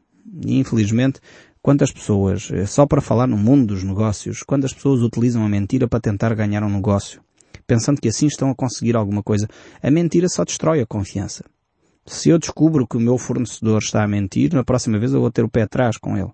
E 0.46 0.58
infelizmente, 0.58 1.20
quantas 1.62 1.90
pessoas, 1.90 2.50
eh, 2.52 2.66
só 2.66 2.86
para 2.86 3.00
falar 3.00 3.26
no 3.26 3.36
mundo 3.36 3.74
dos 3.74 3.82
negócios, 3.82 4.42
quantas 4.42 4.72
pessoas 4.72 5.00
utilizam 5.00 5.44
a 5.44 5.48
mentira 5.48 5.88
para 5.88 6.00
tentar 6.00 6.34
ganhar 6.34 6.62
um 6.62 6.70
negócio, 6.70 7.20
pensando 7.66 8.00
que 8.00 8.08
assim 8.08 8.26
estão 8.26 8.50
a 8.50 8.54
conseguir 8.54 8.94
alguma 8.94 9.22
coisa. 9.22 9.48
A 9.82 9.90
mentira 9.90 10.28
só 10.28 10.44
destrói 10.44 10.80
a 10.80 10.86
confiança. 10.86 11.44
Se 12.06 12.30
eu 12.30 12.38
descubro 12.38 12.86
que 12.86 12.96
o 12.96 13.00
meu 13.00 13.18
fornecedor 13.18 13.78
está 13.78 14.04
a 14.04 14.08
mentir, 14.08 14.52
na 14.54 14.64
próxima 14.64 14.98
vez 14.98 15.12
eu 15.12 15.20
vou 15.20 15.30
ter 15.30 15.44
o 15.44 15.48
pé 15.48 15.62
atrás 15.62 15.96
com 15.96 16.16
ele. 16.16 16.30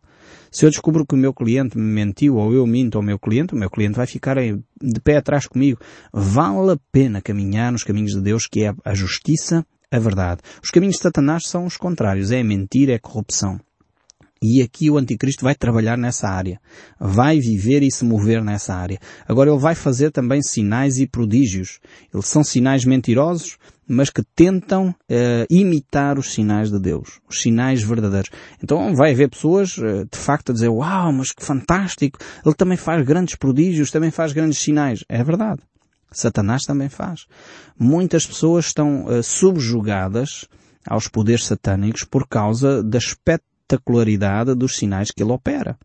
Se 0.51 0.65
eu 0.65 0.71
descubro 0.71 1.07
que 1.07 1.15
o 1.15 1.19
meu 1.19 1.35
cliente 1.35 1.77
me 1.77 1.85
mentiu 1.85 2.37
ou 2.37 2.53
eu 2.53 2.67
minto 2.67 2.97
ao 2.97 3.03
meu 3.03 3.19
cliente, 3.19 3.55
o 3.55 3.57
meu 3.57 3.71
cliente 3.71 3.97
vai 3.97 4.07
ficar 4.07 4.37
de 4.37 5.01
pé 5.03 5.17
atrás 5.17 5.47
comigo. 5.47 5.79
Vale 6.13 6.73
a 6.73 6.79
pena 6.93 7.21
caminhar 7.21 7.73
nos 7.73 7.83
caminhos 7.83 8.13
de 8.13 8.21
Deus, 8.21 8.47
que 8.47 8.65
é 8.65 8.75
a 8.85 8.95
justiça, 8.95 9.67
a 9.91 9.99
verdade. 9.99 10.41
Os 10.63 10.71
caminhos 10.71 10.97
de 10.97 11.03
Satanás 11.03 11.47
são 11.47 11.67
os 11.67 11.77
contrários. 11.77 12.31
É 12.31 12.41
a 12.41 12.45
mentira, 12.45 12.93
é 12.93 12.97
a 12.97 13.01
corrupção. 13.01 13.61
E 14.47 14.61
aqui 14.61 14.91
o 14.91 14.99
anticristo 14.99 15.43
vai 15.43 15.55
trabalhar 15.55 15.97
nessa 15.97 16.29
área. 16.29 16.61
Vai 17.01 17.41
viver 17.41 17.83
e 17.83 17.91
se 17.91 18.05
mover 18.05 18.45
nessa 18.45 18.75
área. 18.75 18.99
Agora 19.27 19.51
ele 19.51 19.59
vai 19.59 19.75
fazer 19.75 20.11
também 20.11 20.43
sinais 20.43 20.99
e 20.99 21.07
prodígios. 21.07 21.81
Eles 22.13 22.27
são 22.27 22.45
sinais 22.45 22.85
mentirosos, 22.85 23.57
mas 23.89 24.11
que 24.11 24.23
tentam 24.35 24.89
uh, 24.89 25.47
imitar 25.51 26.19
os 26.19 26.33
sinais 26.33 26.71
de 26.71 26.79
Deus, 26.79 27.21
os 27.29 27.43
sinais 27.43 27.83
verdadeiros. 27.83 28.31
Então 28.63 28.95
vai 28.95 29.13
haver 29.13 29.31
pessoas, 29.31 29.77
uh, 29.79 30.07
de 30.11 30.19
facto, 30.19 30.51
a 30.51 30.55
dizer, 30.55 30.69
uau, 30.69 31.13
mas 31.13 31.33
que 31.33 31.45
fantástico, 31.45 32.19
ele 32.45 32.55
também 32.55 32.77
faz 32.77 33.05
grandes 33.05 33.35
prodígios, 33.37 33.91
também 33.91 34.11
faz 34.11 34.33
grandes 34.33 34.59
sinais. 34.59 35.05
É 35.09 35.23
verdade. 35.23 35.61
Satanás 36.11 36.65
também 36.65 36.89
faz. 36.89 37.27
Muitas 37.79 38.25
pessoas 38.27 38.67
estão 38.67 39.07
uh, 39.07 39.23
subjugadas 39.23 40.47
aos 40.87 41.09
poderes 41.09 41.45
satânicos 41.45 42.05
por 42.05 42.29
causa 42.29 42.83
da 42.83 42.99
espetacularidade 42.99 44.55
dos 44.55 44.77
sinais 44.77 45.11
que 45.11 45.23
ele 45.23 45.33
opera. 45.33 45.77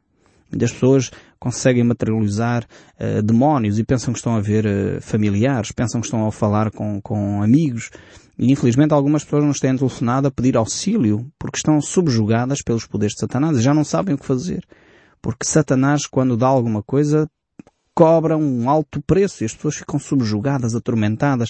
Muitas 0.51 0.71
pessoas 0.71 1.11
conseguem 1.39 1.83
materializar 1.83 2.65
uh, 2.99 3.21
demónios 3.21 3.77
e 3.77 3.83
pensam 3.83 4.13
que 4.13 4.19
estão 4.19 4.35
a 4.35 4.41
ver 4.41 4.65
uh, 4.65 5.01
familiares, 5.01 5.71
pensam 5.71 6.01
que 6.01 6.07
estão 6.07 6.25
a 6.25 6.31
falar 6.31 6.71
com, 6.71 6.99
com 7.01 7.41
amigos. 7.41 7.89
E 8.37 8.51
infelizmente 8.51 8.93
algumas 8.93 9.23
pessoas 9.23 9.43
nos 9.43 9.59
têm 9.59 9.75
telefonado 9.75 10.27
a 10.27 10.31
pedir 10.31 10.57
auxílio 10.57 11.29
porque 11.37 11.57
estão 11.57 11.79
subjugadas 11.81 12.61
pelos 12.63 12.85
poderes 12.85 13.13
de 13.13 13.19
Satanás 13.19 13.57
e 13.57 13.61
já 13.61 13.73
não 13.73 13.83
sabem 13.83 14.15
o 14.15 14.17
que 14.17 14.25
fazer. 14.25 14.65
Porque 15.21 15.45
Satanás, 15.45 16.07
quando 16.07 16.37
dá 16.37 16.47
alguma 16.47 16.81
coisa, 16.81 17.29
cobra 17.99 18.37
um 18.37 18.69
alto 18.69 19.01
preço 19.01 19.43
e 19.43 19.45
as 19.45 19.53
pessoas 19.53 19.75
ficam 19.75 19.99
subjugadas, 19.99 20.73
atormentadas. 20.73 21.49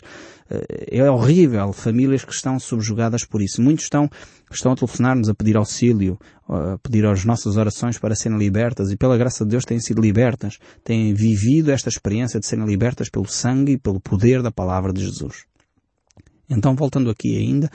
Eh, 0.49 0.97
é 0.97 1.11
horrível. 1.11 1.71
Famílias 1.71 2.25
que 2.25 2.33
estão 2.33 2.59
subjugadas 2.59 3.23
por 3.23 3.39
isso. 3.39 3.61
Muitos 3.61 3.83
estão, 3.83 4.09
estão 4.51 4.71
a 4.71 4.75
telefonar-nos 4.75 5.29
a 5.29 5.35
pedir 5.35 5.55
auxílio, 5.55 6.17
a 6.47 6.79
pedir 6.79 7.05
as 7.05 7.23
nossas 7.23 7.55
orações 7.55 7.99
para 7.99 8.15
serem 8.15 8.39
libertas 8.39 8.91
e 8.91 8.97
pela 8.97 9.15
graça 9.15 9.43
de 9.43 9.51
Deus 9.51 9.63
têm 9.63 9.79
sido 9.79 10.01
libertas. 10.01 10.57
Têm 10.83 11.13
vivido 11.13 11.69
esta 11.69 11.87
experiência 11.87 12.39
de 12.39 12.47
serem 12.47 12.65
libertas 12.65 13.09
pelo 13.11 13.27
sangue 13.27 13.73
e 13.73 13.77
pelo 13.77 13.99
poder 13.99 14.41
da 14.41 14.51
palavra 14.51 14.91
de 14.91 15.01
Jesus. 15.01 15.48
Então, 16.49 16.75
voltando 16.75 17.11
aqui 17.11 17.37
ainda, 17.37 17.69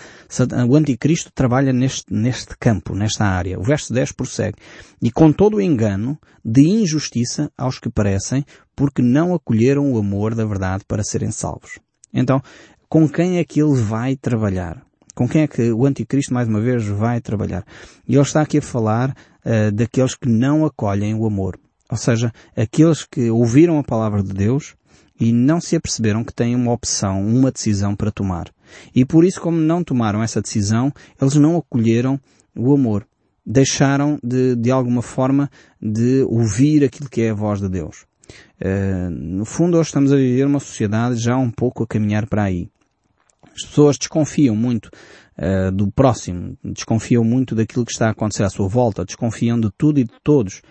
o 0.69 0.75
anticristo 0.75 1.31
trabalha 1.33 1.73
neste, 1.73 2.13
neste 2.13 2.57
campo, 2.59 2.95
nesta 2.95 3.25
área. 3.25 3.59
O 3.59 3.63
verso 3.63 3.93
10 3.93 4.13
prossegue. 4.13 4.57
E 5.01 5.13
com 5.13 5.33
todo 5.33 5.59
o 5.59 5.61
engano 5.61 6.19
de 6.45 6.63
injustiça 6.63 7.51
aos 7.57 7.79
que 7.79 7.89
parecem, 7.89 8.45
porque 8.75 9.01
não 9.01 9.33
acolheram 9.33 9.93
o 9.93 9.99
amor 9.99 10.35
da 10.35 10.45
verdade 10.45 10.85
para 10.89 11.05
serem 11.05 11.31
salvos. 11.31 11.79
Então, 12.13 12.43
com 12.89 13.09
quem 13.09 13.39
é 13.39 13.45
que 13.45 13.63
ele 13.63 13.81
vai 13.81 14.17
trabalhar? 14.17 14.83
Com 15.15 15.29
quem 15.29 15.43
é 15.43 15.47
que 15.47 15.71
o 15.73 15.87
anticristo, 15.87 16.35
mais 16.35 16.49
uma 16.49 16.61
vez, 16.61 16.85
vai 16.85 17.21
trabalhar? 17.21 17.65
E 18.09 18.15
ele 18.15 18.23
está 18.23 18.43
aqui 18.43 18.59
a 18.59 18.63
falar 18.63 19.11
uh, 19.45 19.71
daqueles 19.73 20.17
que 20.17 20.29
não 20.29 20.65
acolhem 20.65 21.15
o 21.15 21.25
amor. 21.27 21.59
Ou 21.89 21.97
seja, 21.97 22.33
aqueles 22.57 23.05
que 23.05 23.31
ouviram 23.31 23.79
a 23.79 23.85
palavra 23.85 24.23
de 24.23 24.33
Deus, 24.33 24.75
e 25.21 25.33
não 25.33 25.61
se 25.61 25.77
aperceberam 25.77 26.25
que 26.25 26.35
têm 26.35 26.55
uma 26.55 26.73
opção, 26.73 27.25
uma 27.25 27.51
decisão 27.51 27.95
para 27.95 28.11
tomar. 28.11 28.53
E 28.95 29.05
por 29.05 29.25
isso, 29.25 29.41
como 29.41 29.59
não 29.59 29.85
tomaram 29.85 30.23
essa 30.23 30.41
decisão, 30.41 30.93
eles 31.21 31.35
não 31.37 31.57
acolheram 31.57 32.21
o 32.57 32.73
amor. 32.73 33.07
Deixaram 33.47 34.19
de, 34.23 34.57
de 34.57 34.71
alguma 34.71 35.03
forma, 35.03 35.51
de 35.81 36.23
ouvir 36.23 36.83
aquilo 36.85 37.11
que 37.11 37.23
é 37.23 37.31
a 37.31 37.35
voz 37.35 37.61
de 37.61 37.69
Deus. 37.69 38.07
Uh, 38.61 39.11
no 39.11 39.45
fundo, 39.45 39.77
hoje 39.77 39.89
estamos 39.89 40.13
a 40.13 40.17
viver 40.17 40.47
uma 40.47 40.61
sociedade 40.61 41.17
já 41.17 41.37
um 41.37 41.51
pouco 41.51 41.83
a 41.83 41.87
caminhar 41.87 42.27
para 42.27 42.45
aí. 42.45 42.69
As 43.55 43.63
pessoas 43.63 43.99
desconfiam 43.99 44.57
muito 44.57 44.87
uh, 45.39 45.71
do 45.71 45.91
próximo, 45.93 46.57
desconfiam 46.65 47.23
muito 47.23 47.55
daquilo 47.55 47.85
que 47.85 47.93
está 47.93 48.09
a 48.09 48.11
acontecer 48.11 48.43
à 48.43 48.51
sua 48.51 48.67
volta, 48.67 49.05
desconfiam 49.05 49.61
de 49.61 49.71
tudo 49.77 50.01
e 50.01 50.05
de 50.05 50.15
todos. 50.23 50.63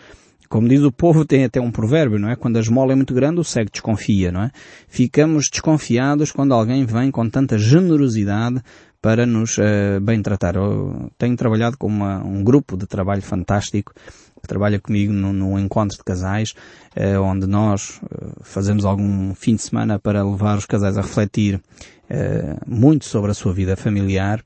Como 0.53 0.67
diz 0.67 0.83
o 0.83 0.91
povo, 0.91 1.25
tem 1.25 1.45
até 1.45 1.59
um 1.59 1.71
provérbio, 1.71 2.19
não 2.19 2.29
é? 2.29 2.35
Quando 2.35 2.57
a 2.57 2.59
esmola 2.59 2.91
é 2.91 2.95
muito 2.95 3.11
grande, 3.11 3.39
o 3.39 3.43
cego 3.43 3.71
desconfia, 3.71 4.31
não 4.31 4.43
é? 4.43 4.51
Ficamos 4.87 5.49
desconfiados 5.49 6.31
quando 6.31 6.53
alguém 6.53 6.85
vem 6.85 7.09
com 7.09 7.27
tanta 7.27 7.57
generosidade 7.57 8.61
para 9.01 9.25
nos 9.25 9.57
uh, 9.57 9.99
bem 9.99 10.21
tratar. 10.21 10.55
Eu 10.55 11.09
tenho 11.17 11.35
trabalhado 11.35 11.75
com 11.75 11.87
uma, 11.87 12.23
um 12.23 12.43
grupo 12.43 12.77
de 12.77 12.85
trabalho 12.85 13.23
fantástico 13.23 13.95
que 13.95 14.47
trabalha 14.47 14.79
comigo 14.79 15.11
no 15.11 15.57
encontro 15.57 15.97
de 15.97 16.03
casais, 16.03 16.53
uh, 16.95 17.19
onde 17.23 17.47
nós 17.47 17.99
uh, 18.03 18.43
fazemos 18.43 18.85
algum 18.85 19.33
fim 19.33 19.55
de 19.55 19.63
semana 19.63 19.97
para 19.97 20.23
levar 20.23 20.55
os 20.55 20.67
casais 20.67 20.99
a 20.99 21.01
refletir 21.01 21.59
muito 22.67 23.05
sobre 23.05 23.31
a 23.31 23.33
sua 23.33 23.51
vida 23.51 23.75
familiar 23.75 24.43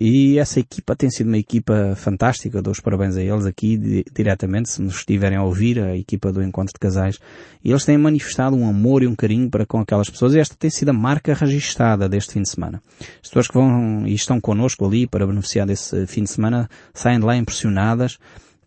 e 0.00 0.38
essa 0.38 0.60
equipa 0.60 0.94
tem 0.94 1.10
sido 1.10 1.26
uma 1.26 1.38
equipa 1.38 1.94
fantástica, 1.96 2.62
dou 2.62 2.70
os 2.70 2.78
parabéns 2.78 3.16
a 3.16 3.22
eles 3.22 3.44
aqui 3.44 4.04
diretamente, 4.14 4.70
se 4.70 4.80
nos 4.80 4.96
estiverem 4.96 5.36
a 5.36 5.42
ouvir, 5.42 5.80
a 5.80 5.96
equipa 5.96 6.32
do 6.32 6.40
Encontro 6.40 6.72
de 6.72 6.78
Casais. 6.78 7.18
E 7.64 7.70
eles 7.70 7.84
têm 7.84 7.98
manifestado 7.98 8.54
um 8.54 8.68
amor 8.68 9.02
e 9.02 9.08
um 9.08 9.16
carinho 9.16 9.50
para 9.50 9.66
com 9.66 9.80
aquelas 9.80 10.08
pessoas 10.08 10.34
e 10.34 10.38
esta 10.38 10.54
tem 10.56 10.70
sido 10.70 10.90
a 10.90 10.92
marca 10.92 11.34
registada 11.34 12.08
deste 12.08 12.34
fim 12.34 12.42
de 12.42 12.48
semana. 12.48 12.80
As 13.00 13.28
pessoas 13.28 13.48
que 13.48 13.54
vão 13.54 14.06
e 14.06 14.14
estão 14.14 14.40
connosco 14.40 14.86
ali 14.86 15.04
para 15.04 15.26
beneficiar 15.26 15.66
desse 15.66 16.06
fim 16.06 16.22
de 16.22 16.30
semana 16.30 16.70
saem 16.94 17.18
de 17.18 17.26
lá 17.26 17.36
impressionadas 17.36 18.18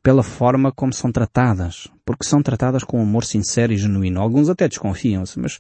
pela 0.04 0.24
forma 0.24 0.72
como 0.72 0.92
são 0.92 1.12
tratadas, 1.12 1.88
porque 2.04 2.26
são 2.26 2.42
tratadas 2.42 2.84
com 2.84 3.00
um 3.00 3.04
amor 3.04 3.24
sincero 3.24 3.72
e 3.72 3.78
genuíno. 3.78 4.20
Alguns 4.20 4.50
até 4.50 4.68
desconfiam-se, 4.68 5.40
mas 5.40 5.60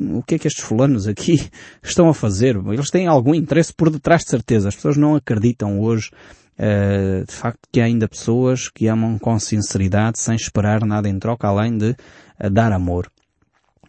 o 0.00 0.22
que 0.22 0.36
é 0.36 0.38
que 0.38 0.48
estes 0.48 0.64
fulanos 0.64 1.06
aqui 1.06 1.48
estão 1.82 2.08
a 2.08 2.14
fazer? 2.14 2.56
Eles 2.56 2.90
têm 2.90 3.06
algum 3.06 3.34
interesse 3.34 3.72
por 3.72 3.90
detrás 3.90 4.22
de 4.22 4.30
certeza. 4.30 4.68
As 4.68 4.74
pessoas 4.74 4.96
não 4.96 5.14
acreditam 5.14 5.80
hoje, 5.80 6.10
uh, 6.58 7.24
de 7.26 7.32
facto, 7.32 7.60
que 7.70 7.80
há 7.80 7.84
ainda 7.84 8.08
pessoas 8.08 8.68
que 8.68 8.88
amam 8.88 9.18
com 9.18 9.38
sinceridade, 9.38 10.18
sem 10.18 10.34
esperar 10.34 10.84
nada 10.86 11.08
em 11.08 11.18
troca, 11.18 11.46
além 11.46 11.76
de 11.76 11.90
uh, 11.90 12.50
dar 12.50 12.72
amor. 12.72 13.10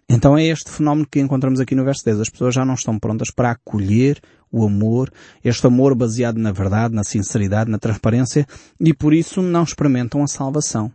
Então 0.09 0.37
é 0.37 0.45
este 0.45 0.69
fenómeno 0.69 1.07
que 1.09 1.21
encontramos 1.21 1.61
aqui 1.61 1.73
no 1.73 1.85
verso 1.85 2.03
10. 2.03 2.19
As 2.19 2.29
pessoas 2.29 2.53
já 2.53 2.65
não 2.65 2.73
estão 2.73 2.99
prontas 2.99 3.31
para 3.31 3.51
acolher 3.51 4.19
o 4.51 4.65
amor, 4.65 5.09
este 5.41 5.65
amor 5.65 5.95
baseado 5.95 6.37
na 6.37 6.51
verdade, 6.51 6.93
na 6.93 7.05
sinceridade, 7.05 7.71
na 7.71 7.79
transparência, 7.79 8.45
e 8.77 8.93
por 8.93 9.13
isso 9.13 9.41
não 9.41 9.63
experimentam 9.63 10.21
a 10.21 10.27
salvação. 10.27 10.91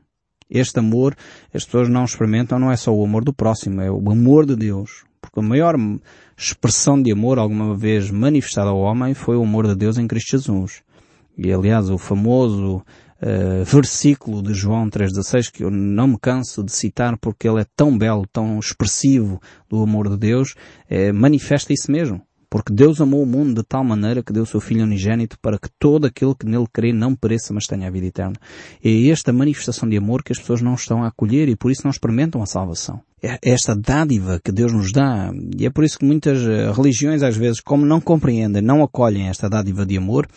Este 0.51 0.79
amor, 0.79 1.17
as 1.53 1.65
pessoas 1.65 1.89
não 1.89 2.05
experimentam, 2.05 2.59
não 2.59 2.71
é 2.71 2.77
só 2.77 2.95
o 2.95 3.03
amor 3.03 3.25
do 3.25 3.33
próximo, 3.33 3.81
é 3.81 3.91
o 3.91 4.11
amor 4.11 4.45
de 4.45 4.55
Deus. 4.55 5.06
A 5.37 5.43
maior 5.43 5.77
expressão 6.37 7.01
de 7.01 7.13
amor 7.13 7.39
alguma 7.39 7.77
vez 7.77 8.11
manifestada 8.11 8.71
ao 8.71 8.79
homem 8.79 9.13
foi 9.13 9.37
o 9.37 9.43
amor 9.43 9.67
de 9.67 9.75
Deus 9.75 9.99
em 9.99 10.07
Cristo 10.07 10.31
Jesus. 10.31 10.83
E 11.37 11.53
aliás, 11.53 11.91
o 11.91 11.99
famoso 11.99 12.77
uh, 12.77 13.65
versículo 13.65 14.43
de 14.43 14.55
João 14.55 14.89
3,16 14.89 15.53
que 15.53 15.63
eu 15.63 15.71
não 15.71 16.09
me 16.09 16.19
canso 16.19 16.65
de 16.65 16.73
citar 16.73 17.19
porque 17.19 17.47
ele 17.47 17.61
é 17.61 17.67
tão 17.77 17.97
belo, 17.99 18.27
tão 18.33 18.59
expressivo 18.59 19.39
do 19.69 19.83
amor 19.83 20.09
de 20.09 20.17
Deus, 20.17 20.55
uh, 20.91 21.13
manifesta 21.13 21.73
isso 21.73 21.93
mesmo. 21.93 22.23
Porque 22.49 22.73
Deus 22.73 23.01
amou 23.01 23.23
o 23.23 23.27
mundo 23.27 23.57
de 23.57 23.63
tal 23.63 23.85
maneira 23.85 24.23
que 24.23 24.33
deu 24.33 24.45
o 24.45 24.47
seu 24.47 24.61
Filho 24.61 24.85
unigênito 24.85 25.39
para 25.41 25.59
que 25.59 25.69
todo 25.79 26.07
aquele 26.07 26.35
que 26.35 26.47
nele 26.47 26.67
crê 26.73 26.93
não 26.93 27.15
pereça, 27.15 27.53
mas 27.53 27.67
tenha 27.67 27.89
a 27.89 27.91
vida 27.91 28.07
eterna. 28.07 28.37
É 28.83 29.09
esta 29.09 29.33
manifestação 29.33 29.87
de 29.87 29.97
amor 29.99 30.23
que 30.23 30.33
as 30.33 30.39
pessoas 30.39 30.63
não 30.63 30.75
estão 30.75 31.03
a 31.03 31.09
acolher 31.09 31.49
e 31.49 31.57
por 31.57 31.71
isso 31.71 31.83
não 31.85 31.91
experimentam 31.91 32.43
a 32.43 32.47
salvação. 32.47 33.03
É 33.23 33.39
esta 33.43 33.75
dádiva 33.75 34.39
que 34.45 34.53
Deus 34.53 34.75
nos 34.75 34.93
dá. 34.93 35.33
E 35.59 35.65
é 35.65 35.71
por 35.71 35.85
isso 35.85 35.99
que 35.99 36.05
muitas 36.05 36.39
eh, 36.43 36.71
religiões, 36.71 37.23
às 37.23 37.35
vezes, 37.35 37.63
como 37.63 37.87
não 37.87 37.99
compreendem, 37.99 38.61
não 38.61 38.83
acolhem 38.83 39.29
esta 39.29 39.49
dádiva 39.49 39.87
de 39.87 39.97
amor, 39.97 40.29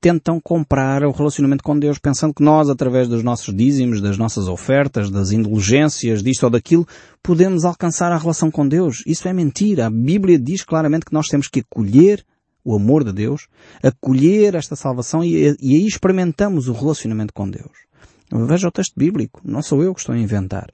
tentam 0.00 0.40
comprar 0.40 1.02
o 1.02 1.10
relacionamento 1.10 1.64
com 1.64 1.76
Deus, 1.76 1.98
pensando 1.98 2.32
que 2.32 2.42
nós, 2.42 2.70
através 2.70 3.08
dos 3.08 3.24
nossos 3.24 3.52
dízimos, 3.52 4.00
das 4.00 4.16
nossas 4.16 4.46
ofertas, 4.46 5.10
das 5.10 5.32
indulgências, 5.32 6.22
disto 6.22 6.44
ou 6.44 6.50
daquilo, 6.50 6.86
podemos 7.20 7.64
alcançar 7.64 8.12
a 8.12 8.18
relação 8.18 8.48
com 8.48 8.66
Deus. 8.66 9.02
Isso 9.04 9.26
é 9.26 9.32
mentira. 9.32 9.86
A 9.86 9.90
Bíblia 9.90 10.38
diz 10.38 10.62
claramente 10.62 11.06
que 11.06 11.12
nós 11.12 11.26
temos 11.26 11.48
que 11.48 11.60
acolher 11.60 12.24
o 12.64 12.76
amor 12.76 13.02
de 13.02 13.12
Deus, 13.12 13.48
acolher 13.82 14.54
esta 14.54 14.76
salvação 14.76 15.24
e, 15.24 15.56
e 15.60 15.74
aí 15.74 15.84
experimentamos 15.84 16.68
o 16.68 16.72
relacionamento 16.72 17.34
com 17.34 17.50
Deus. 17.50 17.90
Veja 18.32 18.68
o 18.68 18.72
texto 18.72 18.94
bíblico. 18.96 19.40
Não 19.44 19.60
sou 19.62 19.82
eu 19.82 19.92
que 19.92 20.00
estou 20.00 20.14
a 20.14 20.18
inventar. 20.18 20.68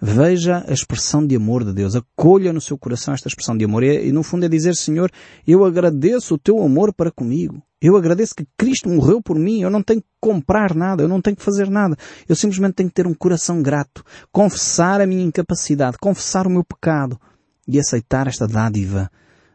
Veja 0.00 0.64
a 0.68 0.72
expressão 0.72 1.26
de 1.26 1.34
amor 1.34 1.64
de 1.64 1.72
Deus. 1.72 1.96
Acolha 1.96 2.52
no 2.52 2.60
seu 2.60 2.78
coração 2.78 3.14
esta 3.14 3.26
expressão 3.26 3.56
de 3.56 3.64
amor. 3.64 3.82
E, 3.82 4.12
no 4.12 4.22
fundo 4.22 4.46
é 4.46 4.48
dizer, 4.48 4.76
Senhor, 4.76 5.10
eu 5.46 5.64
agradeço 5.64 6.34
o 6.34 6.38
teu 6.38 6.62
amor 6.62 6.94
para 6.94 7.10
comigo. 7.10 7.60
Eu 7.80 7.96
agradeço 7.96 8.34
que 8.34 8.46
Cristo 8.56 8.88
morreu 8.88 9.20
por 9.20 9.36
mim. 9.36 9.60
Eu 9.60 9.70
não 9.70 9.82
tenho 9.82 10.00
que 10.00 10.06
comprar 10.20 10.72
nada. 10.74 11.02
Eu 11.02 11.08
não 11.08 11.20
tenho 11.20 11.36
que 11.36 11.42
fazer 11.42 11.68
nada. 11.68 11.96
Eu 12.28 12.36
simplesmente 12.36 12.74
tenho 12.74 12.88
que 12.88 12.94
ter 12.94 13.08
um 13.08 13.14
coração 13.14 13.60
grato. 13.60 14.04
Confessar 14.30 15.00
a 15.00 15.06
minha 15.06 15.24
incapacidade. 15.24 15.98
Confessar 15.98 16.46
o 16.46 16.50
meu 16.50 16.62
pecado. 16.62 17.20
E 17.66 17.78
aceitar 17.78 18.28
esta 18.28 18.46
dádiva 18.46 19.10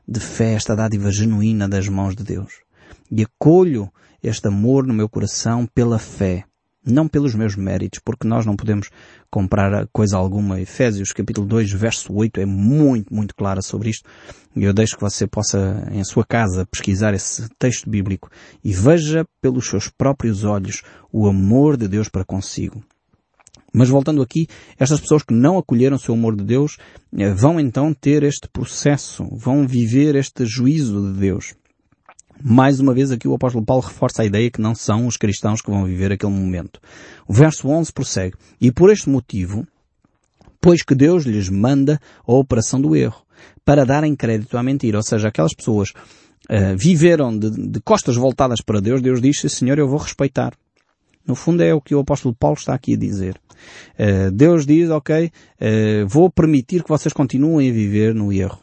de 0.05 0.19
fé, 0.19 0.53
esta 0.53 0.75
dádiva 0.75 1.09
genuína 1.09 1.69
das 1.69 1.87
mãos 1.87 2.15
de 2.15 2.23
Deus. 2.23 2.53
E 3.09 3.23
acolho 3.23 3.89
este 4.21 4.47
amor 4.49 4.85
no 4.85 4.93
meu 4.93 5.07
coração 5.07 5.65
pela 5.73 5.97
fé 5.97 6.45
não 6.85 7.07
pelos 7.07 7.33
meus 7.35 7.55
méritos, 7.55 7.99
porque 8.03 8.27
nós 8.27 8.45
não 8.45 8.55
podemos 8.55 8.89
comprar 9.29 9.87
coisa 9.91 10.17
alguma. 10.17 10.59
Efésios 10.59 11.11
capítulo 11.11 11.47
2 11.47 11.71
verso 11.71 12.13
8 12.13 12.41
é 12.41 12.45
muito, 12.45 13.13
muito 13.13 13.35
clara 13.35 13.61
sobre 13.61 13.89
isto. 13.89 14.09
E 14.55 14.63
eu 14.63 14.73
deixo 14.73 14.95
que 14.95 15.01
você 15.01 15.25
possa, 15.25 15.87
em 15.91 16.03
sua 16.03 16.25
casa, 16.25 16.65
pesquisar 16.65 17.13
esse 17.13 17.47
texto 17.57 17.89
bíblico 17.89 18.29
e 18.63 18.73
veja 18.73 19.25
pelos 19.41 19.67
seus 19.67 19.89
próprios 19.89 20.43
olhos 20.43 20.83
o 21.11 21.27
amor 21.27 21.77
de 21.77 21.87
Deus 21.87 22.09
para 22.09 22.25
consigo. 22.25 22.83
Mas 23.73 23.89
voltando 23.89 24.21
aqui, 24.21 24.47
estas 24.77 24.99
pessoas 24.99 25.23
que 25.23 25.33
não 25.33 25.57
acolheram 25.57 25.95
o 25.95 25.99
seu 25.99 26.13
amor 26.13 26.35
de 26.35 26.43
Deus 26.43 26.77
eh, 27.17 27.33
vão 27.33 27.59
então 27.59 27.91
ter 27.91 28.21
este 28.21 28.47
processo, 28.47 29.27
vão 29.31 29.65
viver 29.65 30.15
este 30.15 30.45
juízo 30.45 31.11
de 31.11 31.19
Deus. 31.19 31.55
Mais 32.41 32.79
uma 32.79 32.93
vez 32.93 33.11
aqui 33.11 33.27
o 33.27 33.33
apóstolo 33.33 33.65
Paulo 33.65 33.83
reforça 33.83 34.21
a 34.21 34.25
ideia 34.25 34.49
que 34.49 34.61
não 34.61 34.75
são 34.75 35.07
os 35.07 35.17
cristãos 35.17 35.61
que 35.61 35.69
vão 35.69 35.85
viver 35.85 36.11
aquele 36.11 36.31
momento. 36.31 36.79
O 37.27 37.33
verso 37.33 37.67
11 37.67 37.91
prossegue. 37.91 38.35
E 38.59 38.71
por 38.71 38.91
este 38.91 39.09
motivo, 39.09 39.65
pois 40.59 40.81
que 40.81 40.95
Deus 40.95 41.25
lhes 41.25 41.49
manda 41.49 41.99
a 42.25 42.33
operação 42.33 42.79
do 42.79 42.95
erro, 42.95 43.23
para 43.65 43.85
darem 43.85 44.15
crédito 44.15 44.57
à 44.57 44.63
mentira. 44.63 44.97
Ou 44.97 45.03
seja, 45.03 45.27
aquelas 45.27 45.53
pessoas 45.53 45.89
uh, 46.49 46.77
viveram 46.77 47.37
de, 47.37 47.49
de, 47.49 47.79
costas 47.81 48.15
voltadas 48.15 48.61
para 48.61 48.79
Deus, 48.79 49.01
Deus 49.01 49.21
disse, 49.21 49.49
Senhor, 49.49 49.77
eu 49.77 49.87
vou 49.87 49.97
respeitar. 49.97 50.53
No 51.25 51.35
fundo 51.35 51.63
é 51.63 51.73
o 51.73 51.81
que 51.81 51.95
o 51.95 51.99
apóstolo 51.99 52.35
Paulo 52.35 52.57
está 52.57 52.73
aqui 52.73 52.93
a 52.93 52.97
dizer. 52.97 53.39
Uh, 53.97 54.31
Deus 54.31 54.65
diz, 54.65 54.89
ok, 54.89 55.25
uh, 55.25 56.07
vou 56.07 56.29
permitir 56.29 56.83
que 56.83 56.89
vocês 56.89 57.13
continuem 57.13 57.69
a 57.69 57.73
viver 57.73 58.13
no 58.13 58.31
erro. 58.31 58.59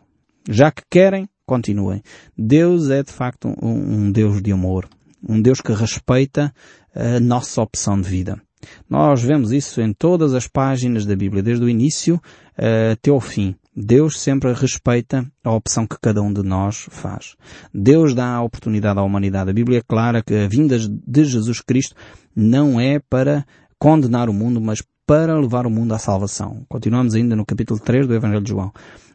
Já 0.49 0.71
que 0.71 0.83
querem, 0.91 1.29
continuem. 1.51 2.01
Deus 2.39 2.91
é 2.91 3.03
de 3.03 3.11
facto 3.11 3.49
um, 3.61 4.05
um 4.07 4.13
Deus 4.13 4.41
de 4.41 4.53
amor, 4.53 4.89
um 5.29 5.43
Deus 5.43 5.61
que 5.61 5.73
respeita 5.73 6.55
a 6.95 7.19
nossa 7.19 7.61
opção 7.61 8.01
de 8.01 8.09
vida. 8.09 8.41
Nós 8.89 9.21
vemos 9.21 9.51
isso 9.51 9.81
em 9.81 9.93
todas 9.93 10.33
as 10.33 10.47
páginas 10.47 11.05
da 11.05 11.17
Bíblia, 11.17 11.43
desde 11.43 11.65
o 11.65 11.69
início 11.69 12.17
uh, 12.17 12.93
até 12.93 13.11
o 13.11 13.19
fim. 13.19 13.57
Deus 13.75 14.21
sempre 14.21 14.53
respeita 14.53 15.27
a 15.43 15.53
opção 15.53 15.87
que 15.87 15.97
cada 16.01 16.23
um 16.23 16.33
de 16.33 16.43
nós 16.43 16.87
faz. 16.91 17.35
Deus 17.75 18.15
dá 18.15 18.35
a 18.35 18.43
oportunidade 18.43 19.01
à 19.01 19.03
humanidade. 19.03 19.51
A 19.51 19.55
Bíblia 19.55 19.79
é 19.79 19.83
clara 19.83 20.23
que 20.23 20.35
a 20.35 20.47
vinda 20.47 20.79
de 20.79 21.25
Jesus 21.25 21.61
Cristo 21.61 21.97
não 22.37 22.81
é 22.81 23.01
para 23.01 23.45
condenar 23.79 24.29
o 24.29 24.33
mundo, 24.33 24.61
mas 24.61 24.83
para 25.07 25.37
levar 25.37 25.67
o 25.67 25.71
mundo 25.71 25.95
à 25.95 25.99
salvação. 25.99 26.65
Continuamos 26.69 27.15
ainda 27.15 27.35
no 27.35 27.45
capítulo 27.45 27.81
3 27.81 28.07
do 28.07 28.15
Evangelho 28.15 28.43
de 28.43 28.51
João. 28.51 28.73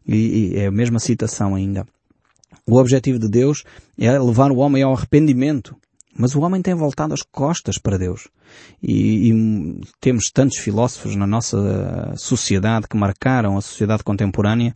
E, 0.08 0.16
e 0.16 0.58
é 0.58 0.68
a 0.68 0.72
mesma 0.72 1.00
citação 1.00 1.56
ainda. 1.56 1.86
O 2.68 2.78
objetivo 2.78 3.20
de 3.20 3.30
Deus 3.30 3.64
é 3.98 4.18
levar 4.18 4.52
o 4.52 4.58
homem 4.58 4.84
ao 4.84 4.94
arrependimento. 4.94 5.76
Mas 6.18 6.34
o 6.34 6.42
homem 6.42 6.62
tem 6.62 6.74
voltado 6.74 7.14
as 7.14 7.22
costas 7.22 7.78
para 7.78 7.98
Deus. 7.98 8.30
E, 8.82 9.32
e, 9.32 9.82
temos 10.00 10.32
tantos 10.34 10.58
filósofos 10.58 11.16
na 11.16 11.28
nossa 11.28 12.14
sociedade 12.16 12.88
que 12.88 12.96
marcaram 12.96 13.58
a 13.58 13.62
sociedade 13.62 14.04
contemporânea 14.04 14.74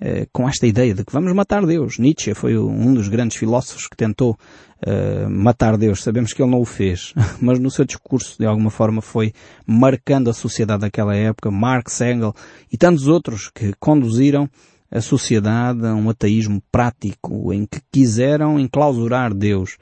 eh, 0.00 0.28
com 0.32 0.48
esta 0.48 0.66
ideia 0.66 0.94
de 0.94 1.04
que 1.04 1.12
vamos 1.12 1.32
matar 1.32 1.66
Deus. 1.66 1.98
Nietzsche 1.98 2.34
foi 2.34 2.56
um 2.56 2.94
dos 2.94 3.08
grandes 3.08 3.36
filósofos 3.36 3.88
que 3.88 3.96
tentou 3.96 4.38
eh, 4.80 5.26
matar 5.26 5.76
Deus. 5.76 6.02
Sabemos 6.02 6.32
que 6.32 6.40
ele 6.40 6.50
não 6.50 6.60
o 6.60 6.64
fez, 6.64 7.12
mas 7.40 7.58
no 7.58 7.70
seu 7.70 7.84
discurso 7.84 8.38
de 8.38 8.46
alguma 8.46 8.70
forma 8.70 9.02
foi 9.02 9.32
marcando 9.66 10.30
a 10.30 10.34
sociedade 10.34 10.82
daquela 10.82 11.16
época. 11.16 11.50
Marx, 11.50 12.00
Engels 12.00 12.34
e 12.70 12.76
tantos 12.76 13.08
outros 13.08 13.50
que 13.52 13.72
conduziram 13.80 14.48
a 14.90 15.00
sociedade 15.00 15.86
a 15.86 15.94
um 15.94 16.08
ateísmo 16.08 16.62
prático, 16.70 17.52
em 17.52 17.66
que 17.66 17.80
quiseram 17.90 18.58
enclausurar 18.58 19.34
Deus. 19.34 19.76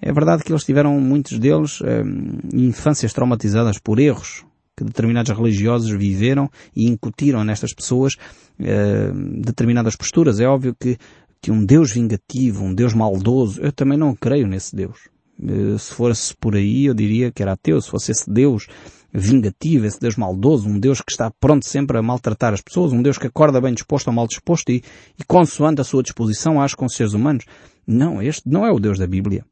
É 0.00 0.12
verdade 0.12 0.42
que 0.42 0.52
eles 0.52 0.64
tiveram, 0.64 0.98
muitos 1.00 1.38
deles, 1.38 1.80
hum, 1.80 2.38
infâncias 2.52 3.12
traumatizadas 3.12 3.78
por 3.78 3.98
erros 3.98 4.44
que 4.80 4.84
determinados 4.84 5.36
religiosos 5.36 5.90
viveram 5.90 6.50
e 6.74 6.86
incutiram 6.88 7.44
nestas 7.44 7.74
pessoas 7.74 8.14
uh, 8.14 9.42
determinadas 9.42 9.94
posturas. 9.94 10.40
É 10.40 10.46
óbvio 10.46 10.74
que, 10.78 10.96
que 11.40 11.50
um 11.50 11.62
Deus 11.62 11.92
vingativo, 11.92 12.64
um 12.64 12.74
Deus 12.74 12.94
maldoso, 12.94 13.60
eu 13.60 13.72
também 13.72 13.98
não 13.98 14.14
creio 14.14 14.46
nesse 14.46 14.74
Deus. 14.74 15.10
Uh, 15.38 15.78
se 15.78 15.92
fosse 15.92 16.34
por 16.34 16.56
aí, 16.56 16.86
eu 16.86 16.94
diria 16.94 17.30
que 17.30 17.42
era 17.42 17.52
ateu. 17.52 17.78
Se 17.78 17.90
fosse 17.90 18.10
esse 18.10 18.30
Deus 18.30 18.66
vingativo, 19.12 19.86
esse 19.86 20.00
Deus 20.00 20.16
maldoso, 20.16 20.68
um 20.68 20.78
Deus 20.78 21.00
que 21.00 21.10
está 21.10 21.30
pronto 21.30 21.66
sempre 21.66 21.98
a 21.98 22.02
maltratar 22.02 22.52
as 22.52 22.60
pessoas, 22.60 22.92
um 22.92 23.02
Deus 23.02 23.18
que 23.18 23.26
acorda 23.26 23.60
bem 23.60 23.74
disposto 23.74 24.08
ou 24.08 24.14
mal 24.14 24.26
disposto 24.26 24.70
e, 24.70 24.82
e 25.18 25.24
consoante 25.24 25.80
a 25.80 25.84
sua 25.84 26.02
disposição 26.02 26.60
age 26.60 26.76
com 26.76 26.86
os 26.86 26.94
seres 26.94 27.12
humanos. 27.12 27.44
Não, 27.86 28.22
este 28.22 28.48
não 28.48 28.66
é 28.66 28.70
o 28.70 28.78
Deus 28.78 28.98
da 28.98 29.06
Bíblia. 29.06 29.44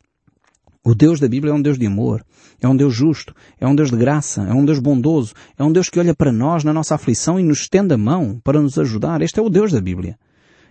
O 0.84 0.94
Deus 0.94 1.20
da 1.20 1.28
Bíblia 1.28 1.52
é 1.52 1.54
um 1.54 1.60
Deus 1.60 1.78
de 1.78 1.86
amor, 1.86 2.24
é 2.62 2.68
um 2.68 2.76
Deus 2.76 2.94
justo, 2.94 3.34
é 3.60 3.66
um 3.66 3.74
Deus 3.74 3.90
de 3.90 3.96
graça, 3.96 4.42
é 4.42 4.54
um 4.54 4.64
Deus 4.64 4.78
bondoso, 4.78 5.34
é 5.58 5.62
um 5.62 5.70
Deus 5.70 5.90
que 5.90 5.98
olha 5.98 6.14
para 6.14 6.32
nós 6.32 6.64
na 6.64 6.72
nossa 6.72 6.94
aflição 6.94 7.38
e 7.38 7.42
nos 7.42 7.60
estende 7.60 7.92
a 7.92 7.98
mão 7.98 8.40
para 8.42 8.62
nos 8.62 8.78
ajudar. 8.78 9.20
Este 9.20 9.38
é 9.38 9.42
o 9.42 9.50
Deus 9.50 9.72
da 9.72 9.80
Bíblia. 9.80 10.16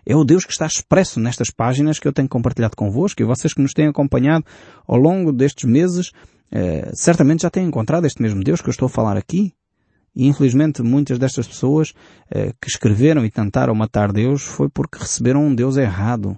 É 0.06 0.16
o 0.16 0.24
Deus 0.24 0.46
que 0.46 0.54
está 0.54 0.66
expresso 0.66 1.20
nestas 1.20 1.52
páginas 1.52 2.00
que 2.00 2.08
eu 2.08 2.14
tenho 2.14 2.30
compartilhado 2.30 2.78
convosco 2.78 3.22
e 3.22 3.26
vocês 3.26 3.54
que 3.54 3.62
nos 3.62 3.74
têm 3.74 3.88
acompanhado 3.88 4.46
ao 4.88 4.98
longo 4.98 5.34
destes 5.34 5.70
meses, 5.70 6.12
eh, 6.52 6.92
certamente 6.94 7.44
já 7.44 7.50
têm 7.50 7.68
encontrado 7.68 8.06
este 8.06 8.22
mesmo 8.22 8.44
Deus 8.44 8.62
que 8.62 8.70
eu 8.70 8.72
estou 8.72 8.88
a 8.88 8.90
falar 8.90 9.18
aqui. 9.18 9.54
E 10.16 10.28
infelizmente 10.28 10.82
muitas 10.82 11.20
destas 11.20 11.48
pessoas 11.48 11.94
eh, 12.32 12.54
que 12.60 12.68
escreveram 12.68 13.24
e 13.26 13.30
tentaram 13.30 13.76
matar 13.76 14.12
Deus 14.12 14.42
foi 14.42 14.68
porque 14.68 14.98
receberam 14.98 15.46
um 15.46 15.54
Deus 15.54 15.78
errado. 15.78 16.38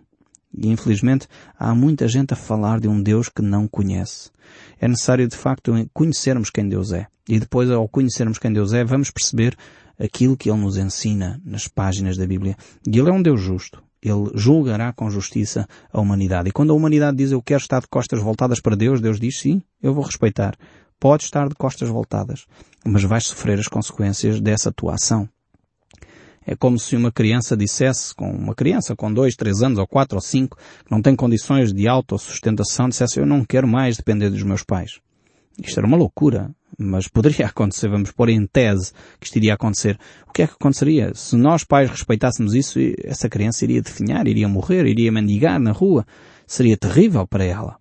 E 0.53 0.67
infelizmente 0.67 1.27
há 1.57 1.73
muita 1.73 2.07
gente 2.07 2.33
a 2.33 2.37
falar 2.37 2.79
de 2.79 2.87
um 2.87 3.01
Deus 3.01 3.29
que 3.29 3.41
não 3.41 3.67
conhece. 3.67 4.31
É 4.79 4.87
necessário 4.87 5.27
de 5.27 5.37
facto 5.37 5.73
conhecermos 5.93 6.49
quem 6.49 6.67
Deus 6.67 6.91
é. 6.91 7.07
E 7.27 7.39
depois 7.39 7.69
ao 7.69 7.87
conhecermos 7.87 8.39
quem 8.39 8.51
Deus 8.51 8.73
é, 8.73 8.83
vamos 8.83 9.11
perceber 9.11 9.55
aquilo 9.99 10.35
que 10.35 10.49
Ele 10.49 10.59
nos 10.59 10.77
ensina 10.77 11.39
nas 11.45 11.67
páginas 11.67 12.17
da 12.17 12.25
Bíblia. 12.25 12.57
E 12.87 12.97
Ele 12.97 13.09
é 13.09 13.13
um 13.13 13.21
Deus 13.21 13.39
justo. 13.39 13.83
Ele 14.01 14.31
julgará 14.35 14.93
com 14.93 15.09
justiça 15.09 15.67
a 15.91 15.99
humanidade. 15.99 16.49
E 16.49 16.51
quando 16.51 16.71
a 16.71 16.75
humanidade 16.75 17.17
diz 17.17 17.31
eu 17.31 17.41
quero 17.41 17.61
estar 17.61 17.81
de 17.81 17.87
costas 17.87 18.21
voltadas 18.21 18.61
para 18.61 18.75
Deus, 18.75 19.01
Deus 19.01 19.19
diz 19.19 19.39
sim, 19.39 19.61
eu 19.81 19.93
vou 19.93 20.03
respeitar. 20.03 20.55
Pode 20.99 21.23
estar 21.23 21.47
de 21.47 21.55
costas 21.55 21.89
voltadas, 21.89 22.45
mas 22.85 23.03
vais 23.03 23.25
sofrer 23.25 23.59
as 23.59 23.67
consequências 23.67 24.39
dessa 24.39 24.71
tua 24.71 24.95
ação. 24.95 25.27
É 26.45 26.55
como 26.55 26.79
se 26.79 26.95
uma 26.95 27.11
criança 27.11 27.55
dissesse, 27.55 28.13
com 28.15 28.29
uma 28.29 28.55
criança 28.55 28.95
com 28.95 29.13
dois, 29.13 29.35
três 29.35 29.61
anos, 29.61 29.77
ou 29.77 29.85
quatro, 29.85 30.17
ou 30.17 30.21
cinco, 30.21 30.57
que 30.57 30.91
não 30.91 31.01
tem 31.01 31.15
condições 31.15 31.71
de 31.71 31.87
autossustentação, 31.87 32.89
dissesse 32.89 33.19
eu 33.19 33.25
não 33.25 33.45
quero 33.45 33.67
mais 33.67 33.97
depender 33.97 34.29
dos 34.29 34.43
meus 34.43 34.63
pais. 34.63 34.99
Isto 35.61 35.79
era 35.79 35.87
uma 35.87 35.97
loucura, 35.97 36.49
mas 36.77 37.07
poderia 37.07 37.45
acontecer, 37.47 37.89
vamos 37.89 38.11
pôr 38.11 38.29
em 38.29 38.45
tese 38.45 38.91
que 39.19 39.25
isto 39.25 39.35
iria 39.37 39.53
acontecer. 39.53 39.97
O 40.27 40.31
que 40.31 40.43
é 40.43 40.47
que 40.47 40.53
aconteceria? 40.53 41.13
Se 41.13 41.35
nós 41.35 41.63
pais 41.63 41.89
respeitássemos 41.89 42.53
isso, 42.53 42.79
essa 43.03 43.29
criança 43.29 43.63
iria 43.65 43.81
definhar, 43.81 44.27
iria 44.27 44.47
morrer, 44.47 44.85
iria 44.85 45.11
mendigar 45.11 45.59
na 45.59 45.71
rua. 45.71 46.05
Seria 46.45 46.77
terrível 46.77 47.27
para 47.27 47.43
ela 47.43 47.79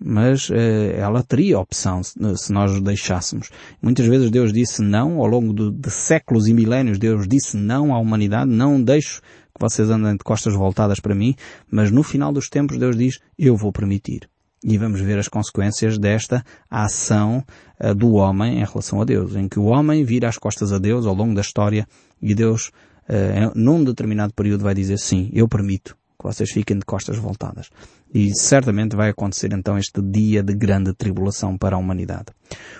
mas 0.00 0.48
eh, 0.50 0.96
ela 0.96 1.22
teria 1.22 1.58
opção 1.58 2.02
se, 2.02 2.14
se 2.36 2.52
nós 2.52 2.80
deixássemos. 2.80 3.50
Muitas 3.82 4.06
vezes 4.06 4.30
Deus 4.30 4.52
disse 4.52 4.80
não, 4.80 5.18
ao 5.18 5.26
longo 5.26 5.52
de, 5.52 5.72
de, 5.72 5.90
séculos 5.90 6.46
e 6.46 6.54
milénios 6.54 6.98
Deus 6.98 7.26
disse 7.26 7.56
não 7.56 7.92
à 7.92 7.98
humanidade, 7.98 8.50
não 8.50 8.80
deixo 8.80 9.20
que 9.20 9.60
vocês 9.60 9.90
andem 9.90 10.12
de 10.12 10.22
costas 10.22 10.54
voltadas 10.54 11.00
para 11.00 11.14
mim, 11.14 11.34
mas 11.70 11.90
no 11.90 12.02
final 12.02 12.32
dos 12.32 12.48
tempos 12.48 12.78
Deus 12.78 12.96
diz, 12.96 13.18
eu 13.36 13.56
vou 13.56 13.72
permitir. 13.72 14.28
E 14.62 14.76
vamos 14.76 15.00
ver 15.00 15.18
as 15.18 15.28
consequências 15.28 15.98
desta 15.98 16.44
ação 16.70 17.44
uh, 17.80 17.94
do 17.94 18.14
homem 18.14 18.60
em 18.60 18.64
relação 18.64 19.00
a 19.00 19.04
Deus, 19.04 19.36
em 19.36 19.48
que 19.48 19.58
o 19.58 19.64
homem 19.64 20.04
vira 20.04 20.28
as 20.28 20.36
costas 20.36 20.72
a 20.72 20.78
Deus 20.78 21.06
ao 21.06 21.14
longo 21.14 21.34
da 21.34 21.40
história 21.40 21.86
e 22.20 22.34
Deus, 22.34 22.72
uh, 23.08 23.52
num 23.54 23.84
determinado 23.84 24.34
período 24.34 24.64
vai 24.64 24.74
dizer 24.74 24.98
sim, 24.98 25.30
eu 25.32 25.48
permito 25.48 25.96
que 26.20 26.26
vocês 26.26 26.50
fiquem 26.50 26.76
de 26.76 26.84
costas 26.84 27.16
voltadas. 27.16 27.70
E 28.12 28.34
certamente 28.34 28.96
vai 28.96 29.10
acontecer 29.10 29.52
então 29.52 29.78
este 29.78 30.02
dia 30.02 30.42
de 30.42 30.52
grande 30.54 30.92
tribulação 30.92 31.56
para 31.56 31.76
a 31.76 31.78
humanidade. 31.78 32.26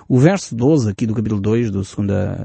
O 0.09 0.19
verso 0.19 0.57
12 0.57 0.91
aqui 0.91 1.07
do 1.07 1.15
capítulo 1.15 1.41
2 1.41 1.71
do 1.71 1.83
2 1.83 1.89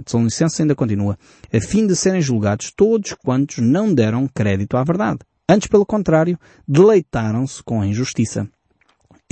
Tessalonicenses 0.06 0.60
ainda 0.60 0.76
continua, 0.76 1.18
a 1.52 1.60
fim 1.60 1.88
de 1.88 1.96
serem 1.96 2.22
julgados 2.22 2.72
todos 2.76 3.14
quantos 3.14 3.58
não 3.58 3.92
deram 3.92 4.28
crédito 4.28 4.78
à 4.78 4.84
verdade. 4.84 5.20
Antes, 5.50 5.68
pelo 5.68 5.86
contrário, 5.86 6.38
deleitaram-se 6.68 7.64
com 7.64 7.82
a 7.82 7.88
injustiça. 7.88 8.48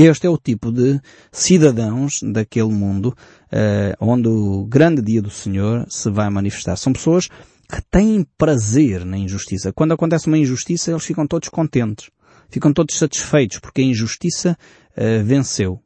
Este 0.03 0.25
é 0.25 0.29
o 0.31 0.37
tipo 0.37 0.71
de 0.71 0.99
cidadãos 1.31 2.21
daquele 2.23 2.71
mundo 2.71 3.15
uh, 3.53 3.95
onde 3.99 4.27
o 4.27 4.65
grande 4.65 4.99
dia 4.99 5.21
do 5.21 5.29
Senhor 5.29 5.85
se 5.89 6.09
vai 6.09 6.27
manifestar. 6.27 6.75
São 6.75 6.91
pessoas 6.91 7.27
que 7.27 7.79
têm 7.91 8.25
prazer 8.35 9.05
na 9.05 9.15
injustiça. 9.15 9.71
Quando 9.71 9.93
acontece 9.93 10.25
uma 10.25 10.39
injustiça, 10.39 10.89
eles 10.89 11.05
ficam 11.05 11.27
todos 11.27 11.49
contentes. 11.49 12.09
Ficam 12.49 12.73
todos 12.73 12.97
satisfeitos 12.97 13.59
porque 13.59 13.81
a 13.81 13.85
injustiça 13.85 14.57
uh, 14.97 15.23
venceu. 15.23 15.79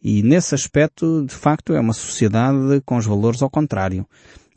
E 0.00 0.22
nesse 0.22 0.54
aspecto, 0.54 1.26
de 1.26 1.34
facto, 1.34 1.72
é 1.72 1.80
uma 1.80 1.92
sociedade 1.92 2.80
com 2.84 2.96
os 2.96 3.04
valores 3.04 3.42
ao 3.42 3.50
contrário. 3.50 4.06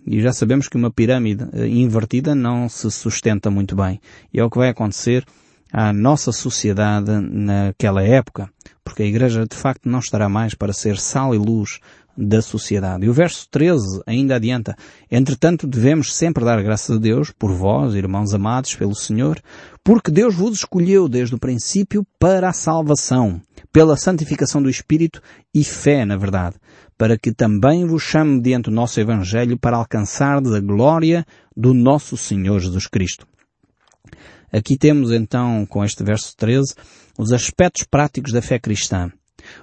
E 0.06 0.22
já 0.22 0.32
sabemos 0.32 0.68
que 0.68 0.78
uma 0.78 0.92
pirâmide 0.92 1.46
uh, 1.46 1.66
invertida 1.66 2.36
não 2.36 2.70
se 2.70 2.92
sustenta 2.92 3.50
muito 3.50 3.76
bem. 3.76 4.00
E 4.32 4.40
é 4.40 4.44
o 4.44 4.52
que 4.52 4.60
vai 4.60 4.70
acontecer 4.70 5.26
à 5.72 5.94
nossa 5.94 6.32
sociedade 6.32 7.12
naquela 7.12 8.04
época, 8.04 8.50
porque 8.84 9.04
a 9.04 9.06
Igreja 9.06 9.46
de 9.50 9.56
facto 9.56 9.88
não 9.88 10.00
estará 10.00 10.28
mais 10.28 10.54
para 10.54 10.74
ser 10.74 10.98
sal 10.98 11.34
e 11.34 11.38
luz 11.38 11.80
da 12.18 12.42
sociedade. 12.42 13.06
E 13.06 13.10
o 13.10 13.14
verso 13.14 13.48
13 13.50 14.02
ainda 14.06 14.36
adianta, 14.36 14.76
entretanto 15.10 15.66
devemos 15.66 16.14
sempre 16.14 16.44
dar 16.44 16.62
graças 16.62 16.98
a 16.98 17.00
Deus 17.00 17.32
por 17.32 17.52
vós, 17.54 17.96
irmãos 17.96 18.34
amados 18.34 18.76
pelo 18.76 18.94
Senhor, 18.94 19.40
porque 19.84 20.12
Deus 20.12 20.36
vos 20.36 20.58
escolheu 20.58 21.08
desde 21.08 21.36
o 21.36 21.40
princípio 21.40 22.06
para 22.20 22.50
a 22.50 22.54
salvação, 22.54 23.42
pela 23.72 23.96
santificação 23.96 24.62
do 24.62 24.70
Espírito 24.70 25.22
e 25.54 25.64
fé 25.64 26.04
na 26.04 26.18
verdade, 26.18 26.58
para 26.98 27.18
que 27.18 27.32
também 27.32 27.86
vos 27.86 28.04
chame 28.04 28.42
diante 28.42 28.66
do 28.66 28.76
nosso 28.76 29.00
Evangelho 29.00 29.58
para 29.58 29.78
alcançardes 29.78 30.52
a 30.52 30.60
glória 30.60 31.26
do 31.56 31.74
nosso 31.74 32.18
Senhor 32.18 32.60
Jesus 32.60 32.88
Cristo. 32.88 33.26
Aqui 34.52 34.78
temos 34.78 35.12
então, 35.12 35.66
com 35.66 35.84
este 35.84 36.04
verso 36.04 36.36
13, 36.36 36.74
os 37.18 37.32
aspectos 37.32 37.86
práticos 37.90 38.32
da 38.32 38.42
fé 38.42 38.58
cristã. 38.58 39.12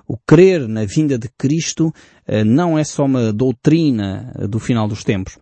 O 0.07 0.17
crer 0.17 0.67
na 0.69 0.85
vinda 0.85 1.19
de 1.19 1.29
Cristo 1.37 1.93
eh, 2.27 2.45
não 2.45 2.79
é 2.79 2.85
só 2.85 3.05
uma 3.05 3.33
doutrina 3.33 4.33
eh, 4.39 4.47
do 4.47 4.59
final 4.59 4.89
dos 4.89 5.05
tempos. 5.05 5.39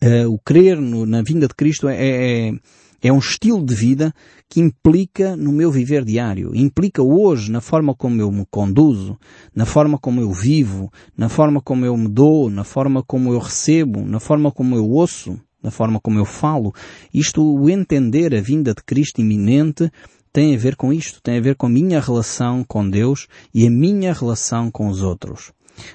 Eh, 0.00 0.26
o 0.26 0.38
crer 0.38 0.80
na 0.80 1.22
vinda 1.22 1.46
de 1.46 1.54
Cristo 1.54 1.88
é, 1.88 1.96
é, 1.96 2.52
é 3.02 3.12
um 3.12 3.18
estilo 3.18 3.64
de 3.64 3.74
vida 3.74 4.12
que 4.48 4.60
implica 4.60 5.36
no 5.36 5.52
meu 5.52 5.70
viver 5.70 6.04
diário, 6.04 6.54
implica 6.54 7.02
hoje 7.02 7.50
na 7.50 7.60
forma 7.60 7.94
como 7.94 8.20
eu 8.20 8.30
me 8.30 8.44
conduzo, 8.50 9.18
na 9.54 9.64
forma 9.64 9.98
como 9.98 10.20
eu 10.20 10.32
vivo, 10.32 10.92
na 11.16 11.28
forma 11.28 11.60
como 11.60 11.84
eu 11.84 11.96
me 11.96 12.08
dou, 12.08 12.50
na 12.50 12.64
forma 12.64 13.02
como 13.02 13.32
eu 13.32 13.38
recebo, 13.38 14.04
na 14.04 14.18
forma 14.18 14.50
como 14.50 14.74
eu 14.74 14.88
ouço, 14.88 15.38
na 15.62 15.70
forma 15.70 16.00
como 16.00 16.18
eu 16.18 16.24
falo. 16.24 16.72
Isto, 17.12 17.42
o 17.42 17.68
entender 17.68 18.34
a 18.34 18.40
vinda 18.40 18.74
de 18.74 18.82
Cristo 18.82 19.20
iminente, 19.20 19.90
tem 20.32 20.54
a 20.54 20.58
ver 20.58 20.76
com 20.76 20.92
isto, 20.92 21.20
tem 21.22 21.38
a 21.38 21.40
ver 21.40 21.56
com 21.56 21.66
a 21.66 21.70
minha 21.70 22.00
relação 22.00 22.64
com 22.66 22.88
Deus 22.88 23.26
e 23.52 23.66
a 23.66 23.70
minha 23.70 24.12
relação 24.12 24.70
com 24.70 24.88
os 24.88 25.02
outros. 25.02 25.52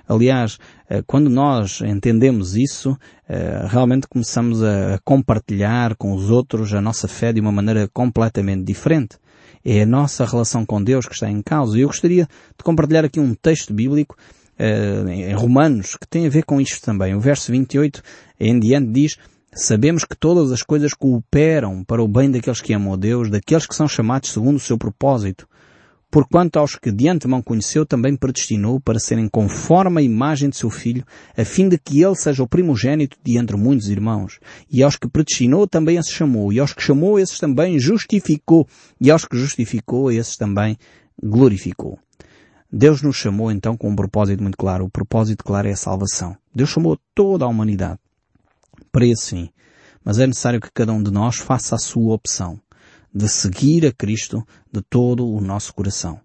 Aliás, 0.07 0.57
eh, 0.89 1.03
quando 1.05 1.29
nós 1.29 1.81
entendemos 1.81 2.55
isso, 2.55 2.97
eh, 3.29 3.65
realmente 3.69 4.07
começamos 4.07 4.63
a 4.63 4.99
compartilhar 5.03 5.95
com 5.95 6.13
os 6.13 6.29
outros 6.29 6.73
a 6.73 6.81
nossa 6.81 7.07
fé 7.07 7.31
de 7.31 7.39
uma 7.39 7.51
maneira 7.51 7.87
completamente 7.93 8.63
diferente. 8.63 9.17
É 9.63 9.81
a 9.81 9.85
nossa 9.85 10.25
relação 10.25 10.65
com 10.65 10.83
Deus 10.83 11.05
que 11.05 11.13
está 11.13 11.29
em 11.29 11.41
causa. 11.41 11.77
E 11.77 11.81
eu 11.81 11.87
gostaria 11.87 12.27
de 12.57 12.63
compartilhar 12.63 13.05
aqui 13.05 13.19
um 13.19 13.33
texto 13.33 13.73
bíblico 13.73 14.15
eh, 14.57 15.03
em 15.07 15.33
Romanos 15.33 15.95
que 15.95 16.07
tem 16.07 16.25
a 16.25 16.29
ver 16.29 16.45
com 16.45 16.61
isto 16.61 16.83
também. 16.83 17.15
O 17.15 17.19
verso 17.19 17.51
28 17.51 18.01
em 18.39 18.59
diante 18.59 18.91
diz 18.91 19.17
Sabemos 19.57 20.03
que 20.03 20.17
todas 20.17 20.51
as 20.51 20.61
coisas 20.61 20.93
cooperam 20.93 21.81
para 21.81 22.03
o 22.03 22.09
bem 22.09 22.29
daqueles 22.29 22.59
que 22.59 22.73
amam 22.73 22.91
a 22.91 22.97
Deus, 22.97 23.29
daqueles 23.29 23.65
que 23.65 23.73
são 23.73 23.87
chamados 23.87 24.33
segundo 24.33 24.57
o 24.57 24.59
seu 24.59 24.77
propósito. 24.77 25.47
Porquanto 26.11 26.59
aos 26.59 26.75
que 26.75 26.91
de 26.91 27.07
antemão 27.07 27.41
conheceu 27.41 27.85
também 27.85 28.17
predestinou 28.17 28.81
para 28.81 28.99
serem 28.99 29.29
conforme 29.29 30.01
a 30.01 30.03
imagem 30.03 30.49
de 30.49 30.57
seu 30.57 30.69
filho, 30.69 31.05
a 31.37 31.45
fim 31.45 31.69
de 31.69 31.77
que 31.77 32.03
ele 32.03 32.15
seja 32.15 32.43
o 32.43 32.47
primogênito 32.49 33.15
de 33.23 33.37
entre 33.37 33.55
muitos 33.55 33.87
irmãos. 33.87 34.41
E 34.69 34.83
aos 34.83 34.97
que 34.97 35.07
predestinou 35.07 35.65
também 35.65 35.95
esses 35.95 36.11
chamou, 36.11 36.51
e 36.51 36.59
aos 36.59 36.73
que 36.73 36.83
chamou 36.83 37.17
esses 37.17 37.39
também 37.39 37.79
justificou, 37.79 38.67
e 38.99 39.09
aos 39.09 39.23
que 39.23 39.37
justificou 39.37 40.11
esses 40.11 40.35
também 40.35 40.77
glorificou. 41.23 41.97
Deus 42.69 43.01
nos 43.01 43.15
chamou 43.15 43.49
então 43.49 43.77
com 43.77 43.89
um 43.89 43.95
propósito 43.95 44.43
muito 44.43 44.57
claro. 44.57 44.83
O 44.83 44.89
propósito 44.89 45.45
claro 45.45 45.69
é 45.69 45.71
a 45.71 45.77
salvação. 45.77 46.35
Deus 46.53 46.69
chamou 46.69 46.99
toda 47.13 47.45
a 47.45 47.47
humanidade 47.47 47.99
fim. 49.29 49.49
Mas 50.03 50.19
é 50.19 50.27
necessário 50.27 50.61
que 50.61 50.71
cada 50.73 50.93
um 50.93 51.01
de 51.01 51.11
nós 51.11 51.37
faça 51.37 51.75
a 51.75 51.79
sua 51.79 52.13
opção 52.13 52.59
de 53.13 53.29
seguir 53.29 53.85
a 53.85 53.93
Cristo 53.93 54.45
de 54.71 54.81
todo 54.81 55.25
o 55.25 55.39
nosso 55.39 55.73
coração. 55.73 56.19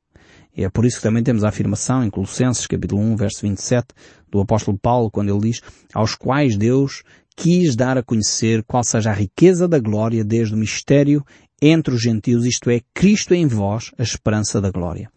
E 0.57 0.65
é 0.65 0.69
por 0.69 0.85
isso 0.85 0.97
que 0.97 1.05
também 1.05 1.23
temos 1.23 1.45
a 1.45 1.49
afirmação 1.49 2.03
em 2.03 2.11
Colossenses 2.11 2.67
capítulo 2.67 3.01
1, 3.01 3.17
verso 3.17 3.43
27, 3.43 3.95
do 4.31 4.41
apóstolo 4.41 4.77
Paulo, 4.77 5.11
quando 5.11 5.31
ele 5.31 5.51
diz, 5.51 5.61
aos 5.95 6.17
quais 6.17 6.57
Deus 6.57 7.05
quis 7.37 7.77
dar 7.77 7.97
a 7.97 8.03
conhecer 8.03 8.65
qual 8.65 8.83
seja 8.83 9.11
a 9.11 9.15
riqueza 9.15 9.69
da 9.69 9.79
glória 9.79 10.25
desde 10.25 10.55
o 10.55 10.59
mistério 10.59 11.25
entre 11.63 11.95
os 11.95 12.03
gentios, 12.03 12.45
isto 12.45 12.69
é, 12.71 12.81
Cristo 12.93 13.35
em 13.35 13.47
vós, 13.47 13.93
a 13.97 14.03
esperança 14.03 14.61
da 14.61 14.71
glória. 14.71 15.11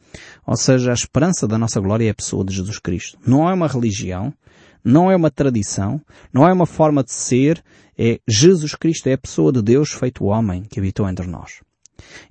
Ou 0.46 0.56
seja, 0.56 0.92
a 0.92 0.94
esperança 0.94 1.48
da 1.48 1.58
nossa 1.58 1.80
glória 1.80 2.06
é 2.06 2.10
a 2.10 2.16
pessoa 2.16 2.46
de 2.46 2.54
Jesus 2.54 2.78
Cristo. 2.78 3.18
Não 3.26 3.50
é 3.50 3.54
uma 3.54 3.68
religião, 3.68 4.32
não 4.84 5.12
é 5.12 5.16
uma 5.16 5.32
tradição, 5.32 6.02
não 6.32 6.48
é 6.48 6.54
uma 6.54 6.66
forma 6.66 7.04
de 7.04 7.12
ser, 7.12 7.64
é 7.98 8.20
Jesus 8.28 8.76
Cristo, 8.76 9.08
é 9.08 9.14
a 9.14 9.18
pessoa 9.18 9.52
de 9.52 9.62
Deus 9.62 9.92
feito 9.92 10.26
homem 10.26 10.64
que 10.64 10.80
habitou 10.80 11.08
entre 11.08 11.28
nós. 11.28 11.62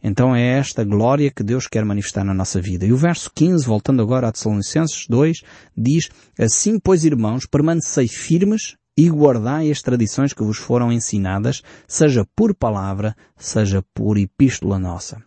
Então 0.02 0.34
é 0.34 0.58
esta 0.58 0.84
glória 0.84 1.30
que 1.30 1.42
Deus 1.42 1.66
quer 1.66 1.84
manifestar 1.84 2.24
na 2.24 2.34
nossa 2.34 2.60
vida. 2.60 2.84
E 2.84 2.92
o 2.92 2.96
verso 2.96 3.30
15, 3.34 3.64
voltando 3.64 4.02
agora 4.02 4.28
a 4.28 4.32
Tessalonicenses 4.32 5.06
2, 5.08 5.42
diz, 5.76 6.08
Assim, 6.38 6.78
pois, 6.78 7.04
irmãos, 7.04 7.46
permanecei 7.46 8.08
firmes 8.08 8.76
e 8.96 9.08
guardai 9.08 9.70
as 9.70 9.80
tradições 9.80 10.32
que 10.32 10.42
vos 10.42 10.58
foram 10.58 10.92
ensinadas, 10.92 11.62
seja 11.86 12.26
por 12.36 12.54
palavra, 12.54 13.16
seja 13.36 13.82
por 13.94 14.18
epístola 14.18 14.78
nossa. 14.78 15.22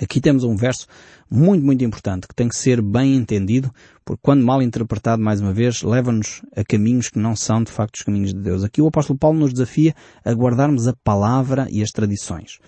Aqui 0.00 0.20
temos 0.20 0.44
um 0.44 0.54
verso 0.54 0.86
muito, 1.30 1.64
muito 1.64 1.84
importante 1.84 2.26
que 2.26 2.34
tem 2.34 2.48
que 2.48 2.56
ser 2.56 2.80
bem 2.80 3.16
entendido, 3.16 3.72
porque 4.04 4.20
quando 4.22 4.44
mal 4.44 4.62
interpretado, 4.62 5.22
mais 5.22 5.40
uma 5.40 5.52
vez, 5.52 5.82
leva-nos 5.82 6.40
a 6.56 6.64
caminhos 6.64 7.08
que 7.08 7.18
não 7.18 7.34
são 7.34 7.62
de 7.62 7.70
facto 7.70 7.96
os 7.96 8.02
caminhos 8.02 8.32
de 8.32 8.40
Deus. 8.40 8.64
Aqui 8.64 8.80
o 8.80 8.86
apóstolo 8.86 9.18
Paulo 9.18 9.38
nos 9.38 9.52
desafia 9.52 9.94
a 10.24 10.32
guardarmos 10.32 10.86
a 10.86 10.94
palavra 11.04 11.66
e 11.70 11.82
as 11.82 11.90
tradições. 11.90 12.58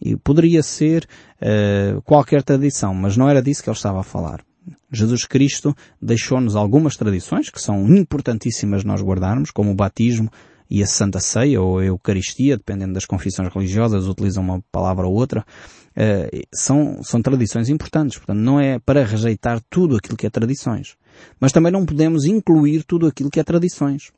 E 0.00 0.16
poderia 0.16 0.62
ser 0.62 1.06
uh, 1.42 2.00
qualquer 2.02 2.42
tradição, 2.42 2.94
mas 2.94 3.16
não 3.16 3.28
era 3.28 3.42
disso 3.42 3.62
que 3.62 3.68
ele 3.68 3.76
estava 3.76 4.00
a 4.00 4.04
falar. 4.04 4.42
Jesus 4.90 5.24
Cristo 5.24 5.74
deixou-nos 6.00 6.56
algumas 6.56 6.96
tradições 6.96 7.50
que 7.50 7.60
são 7.60 7.86
importantíssimas 7.94 8.84
nós 8.84 9.02
guardarmos, 9.02 9.50
como 9.50 9.70
o 9.70 9.74
batismo 9.74 10.30
e 10.70 10.82
a 10.82 10.86
Santa 10.86 11.20
Ceia 11.20 11.60
ou 11.60 11.78
a 11.78 11.84
Eucaristia, 11.84 12.56
dependendo 12.56 12.94
das 12.94 13.06
confissões 13.06 13.52
religiosas, 13.52 14.06
utilizam 14.06 14.42
uma 14.42 14.62
palavra 14.70 15.06
ou 15.06 15.14
outra. 15.14 15.44
Uh, 15.96 16.46
são, 16.54 17.02
são 17.02 17.20
tradições 17.22 17.68
importantes. 17.68 18.18
Portanto, 18.18 18.38
não 18.38 18.60
é 18.60 18.78
para 18.78 19.04
rejeitar 19.04 19.60
tudo 19.70 19.96
aquilo 19.96 20.16
que 20.16 20.26
é 20.26 20.30
tradições. 20.30 20.96
Mas 21.40 21.52
também 21.52 21.72
não 21.72 21.86
podemos 21.86 22.24
incluir 22.24 22.84
tudo 22.84 23.06
aquilo 23.06 23.30
que 23.30 23.40
é 23.40 23.44
tradições. 23.44 24.12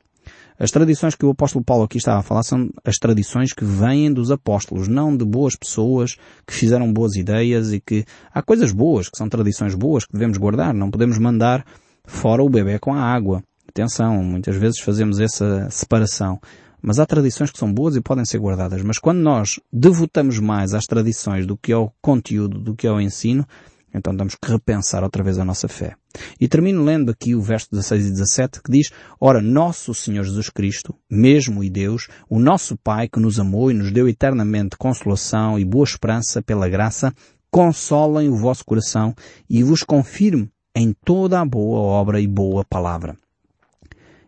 As 0.59 0.69
tradições 0.69 1.15
que 1.15 1.25
o 1.25 1.31
apóstolo 1.31 1.65
Paulo 1.65 1.85
aqui 1.85 1.97
estava 1.97 2.19
a 2.19 2.23
falar 2.23 2.43
são 2.43 2.69
as 2.85 2.97
tradições 2.97 3.51
que 3.51 3.65
vêm 3.65 4.13
dos 4.13 4.29
apóstolos, 4.29 4.87
não 4.87 5.17
de 5.17 5.25
boas 5.25 5.55
pessoas 5.55 6.15
que 6.45 6.53
fizeram 6.53 6.93
boas 6.93 7.15
ideias 7.15 7.73
e 7.73 7.79
que 7.79 8.05
há 8.31 8.43
coisas 8.43 8.71
boas, 8.71 9.09
que 9.09 9.17
são 9.17 9.27
tradições 9.27 9.73
boas 9.73 10.05
que 10.05 10.13
devemos 10.13 10.37
guardar. 10.37 10.71
Não 10.73 10.91
podemos 10.91 11.17
mandar 11.17 11.65
fora 12.05 12.43
o 12.43 12.49
bebê 12.49 12.77
com 12.77 12.93
a 12.93 13.01
água. 13.01 13.41
Atenção, 13.71 14.21
muitas 14.21 14.57
vezes 14.57 14.81
fazemos 14.81 15.21
essa 15.21 15.69
separação. 15.69 16.41
Mas 16.81 16.99
há 16.99 17.05
tradições 17.05 17.51
que 17.51 17.57
são 17.57 17.71
boas 17.71 17.95
e 17.95 18.01
podem 18.01 18.25
ser 18.25 18.37
guardadas. 18.37 18.81
Mas 18.81 18.99
quando 18.99 19.19
nós 19.19 19.61
devotamos 19.71 20.39
mais 20.39 20.73
às 20.73 20.83
tradições 20.83 21.45
do 21.45 21.55
que 21.55 21.71
ao 21.71 21.95
conteúdo, 22.01 22.59
do 22.59 22.75
que 22.75 22.85
ao 22.85 22.99
ensino, 22.99 23.47
então 23.93 24.15
temos 24.15 24.35
que 24.35 24.51
repensar 24.51 25.03
outra 25.03 25.23
vez 25.23 25.37
a 25.37 25.45
nossa 25.45 25.69
fé. 25.69 25.95
E 26.37 26.49
termino 26.49 26.83
lendo 26.83 27.11
aqui 27.11 27.33
o 27.33 27.41
verso 27.41 27.69
16 27.71 28.07
e 28.07 28.11
17 28.11 28.61
que 28.61 28.71
diz, 28.71 28.89
Ora, 29.21 29.39
nosso 29.41 29.93
Senhor 29.93 30.23
Jesus 30.23 30.49
Cristo, 30.49 30.93
mesmo 31.09 31.63
e 31.63 31.69
Deus, 31.69 32.09
o 32.29 32.39
nosso 32.39 32.75
Pai 32.75 33.07
que 33.07 33.21
nos 33.21 33.39
amou 33.39 33.71
e 33.71 33.73
nos 33.73 33.89
deu 33.89 34.09
eternamente 34.09 34.75
consolação 34.75 35.57
e 35.57 35.63
boa 35.63 35.85
esperança 35.85 36.41
pela 36.41 36.67
graça, 36.67 37.13
consolem 37.49 38.27
o 38.27 38.35
vosso 38.35 38.65
coração 38.65 39.15
e 39.49 39.63
vos 39.63 39.81
confirme 39.81 40.49
em 40.75 40.93
toda 41.05 41.39
a 41.39 41.45
boa 41.45 41.79
obra 41.79 42.19
e 42.19 42.27
boa 42.27 42.65
palavra. 42.65 43.15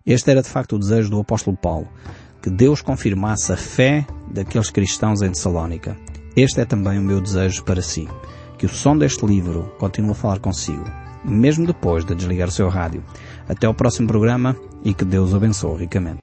Este 0.05 0.31
era 0.31 0.41
de 0.41 0.49
facto 0.49 0.75
o 0.75 0.79
desejo 0.79 1.09
do 1.09 1.19
apóstolo 1.19 1.55
Paulo, 1.55 1.87
que 2.41 2.49
Deus 2.49 2.81
confirmasse 2.81 3.53
a 3.53 3.55
fé 3.55 4.05
daqueles 4.29 4.69
cristãos 4.69 5.21
em 5.21 5.31
Tessalónica. 5.31 5.95
Este 6.35 6.59
é 6.59 6.65
também 6.65 6.99
o 6.99 7.01
meu 7.01 7.21
desejo 7.21 7.63
para 7.63 7.81
si 7.81 8.07
que 8.57 8.65
o 8.65 8.69
som 8.69 8.97
deste 8.97 9.25
livro 9.25 9.73
continue 9.79 10.11
a 10.11 10.15
falar 10.15 10.39
consigo, 10.39 10.83
mesmo 11.23 11.65
depois 11.65 12.05
de 12.05 12.15
desligar 12.15 12.49
o 12.49 12.51
seu 12.51 12.67
rádio. 12.67 13.03
Até 13.47 13.65
ao 13.65 13.73
próximo 13.73 14.07
programa 14.07 14.55
e 14.83 14.93
que 14.93 15.05
Deus 15.05 15.31
o 15.31 15.37
abençoe 15.37 15.79
ricamente. 15.79 16.11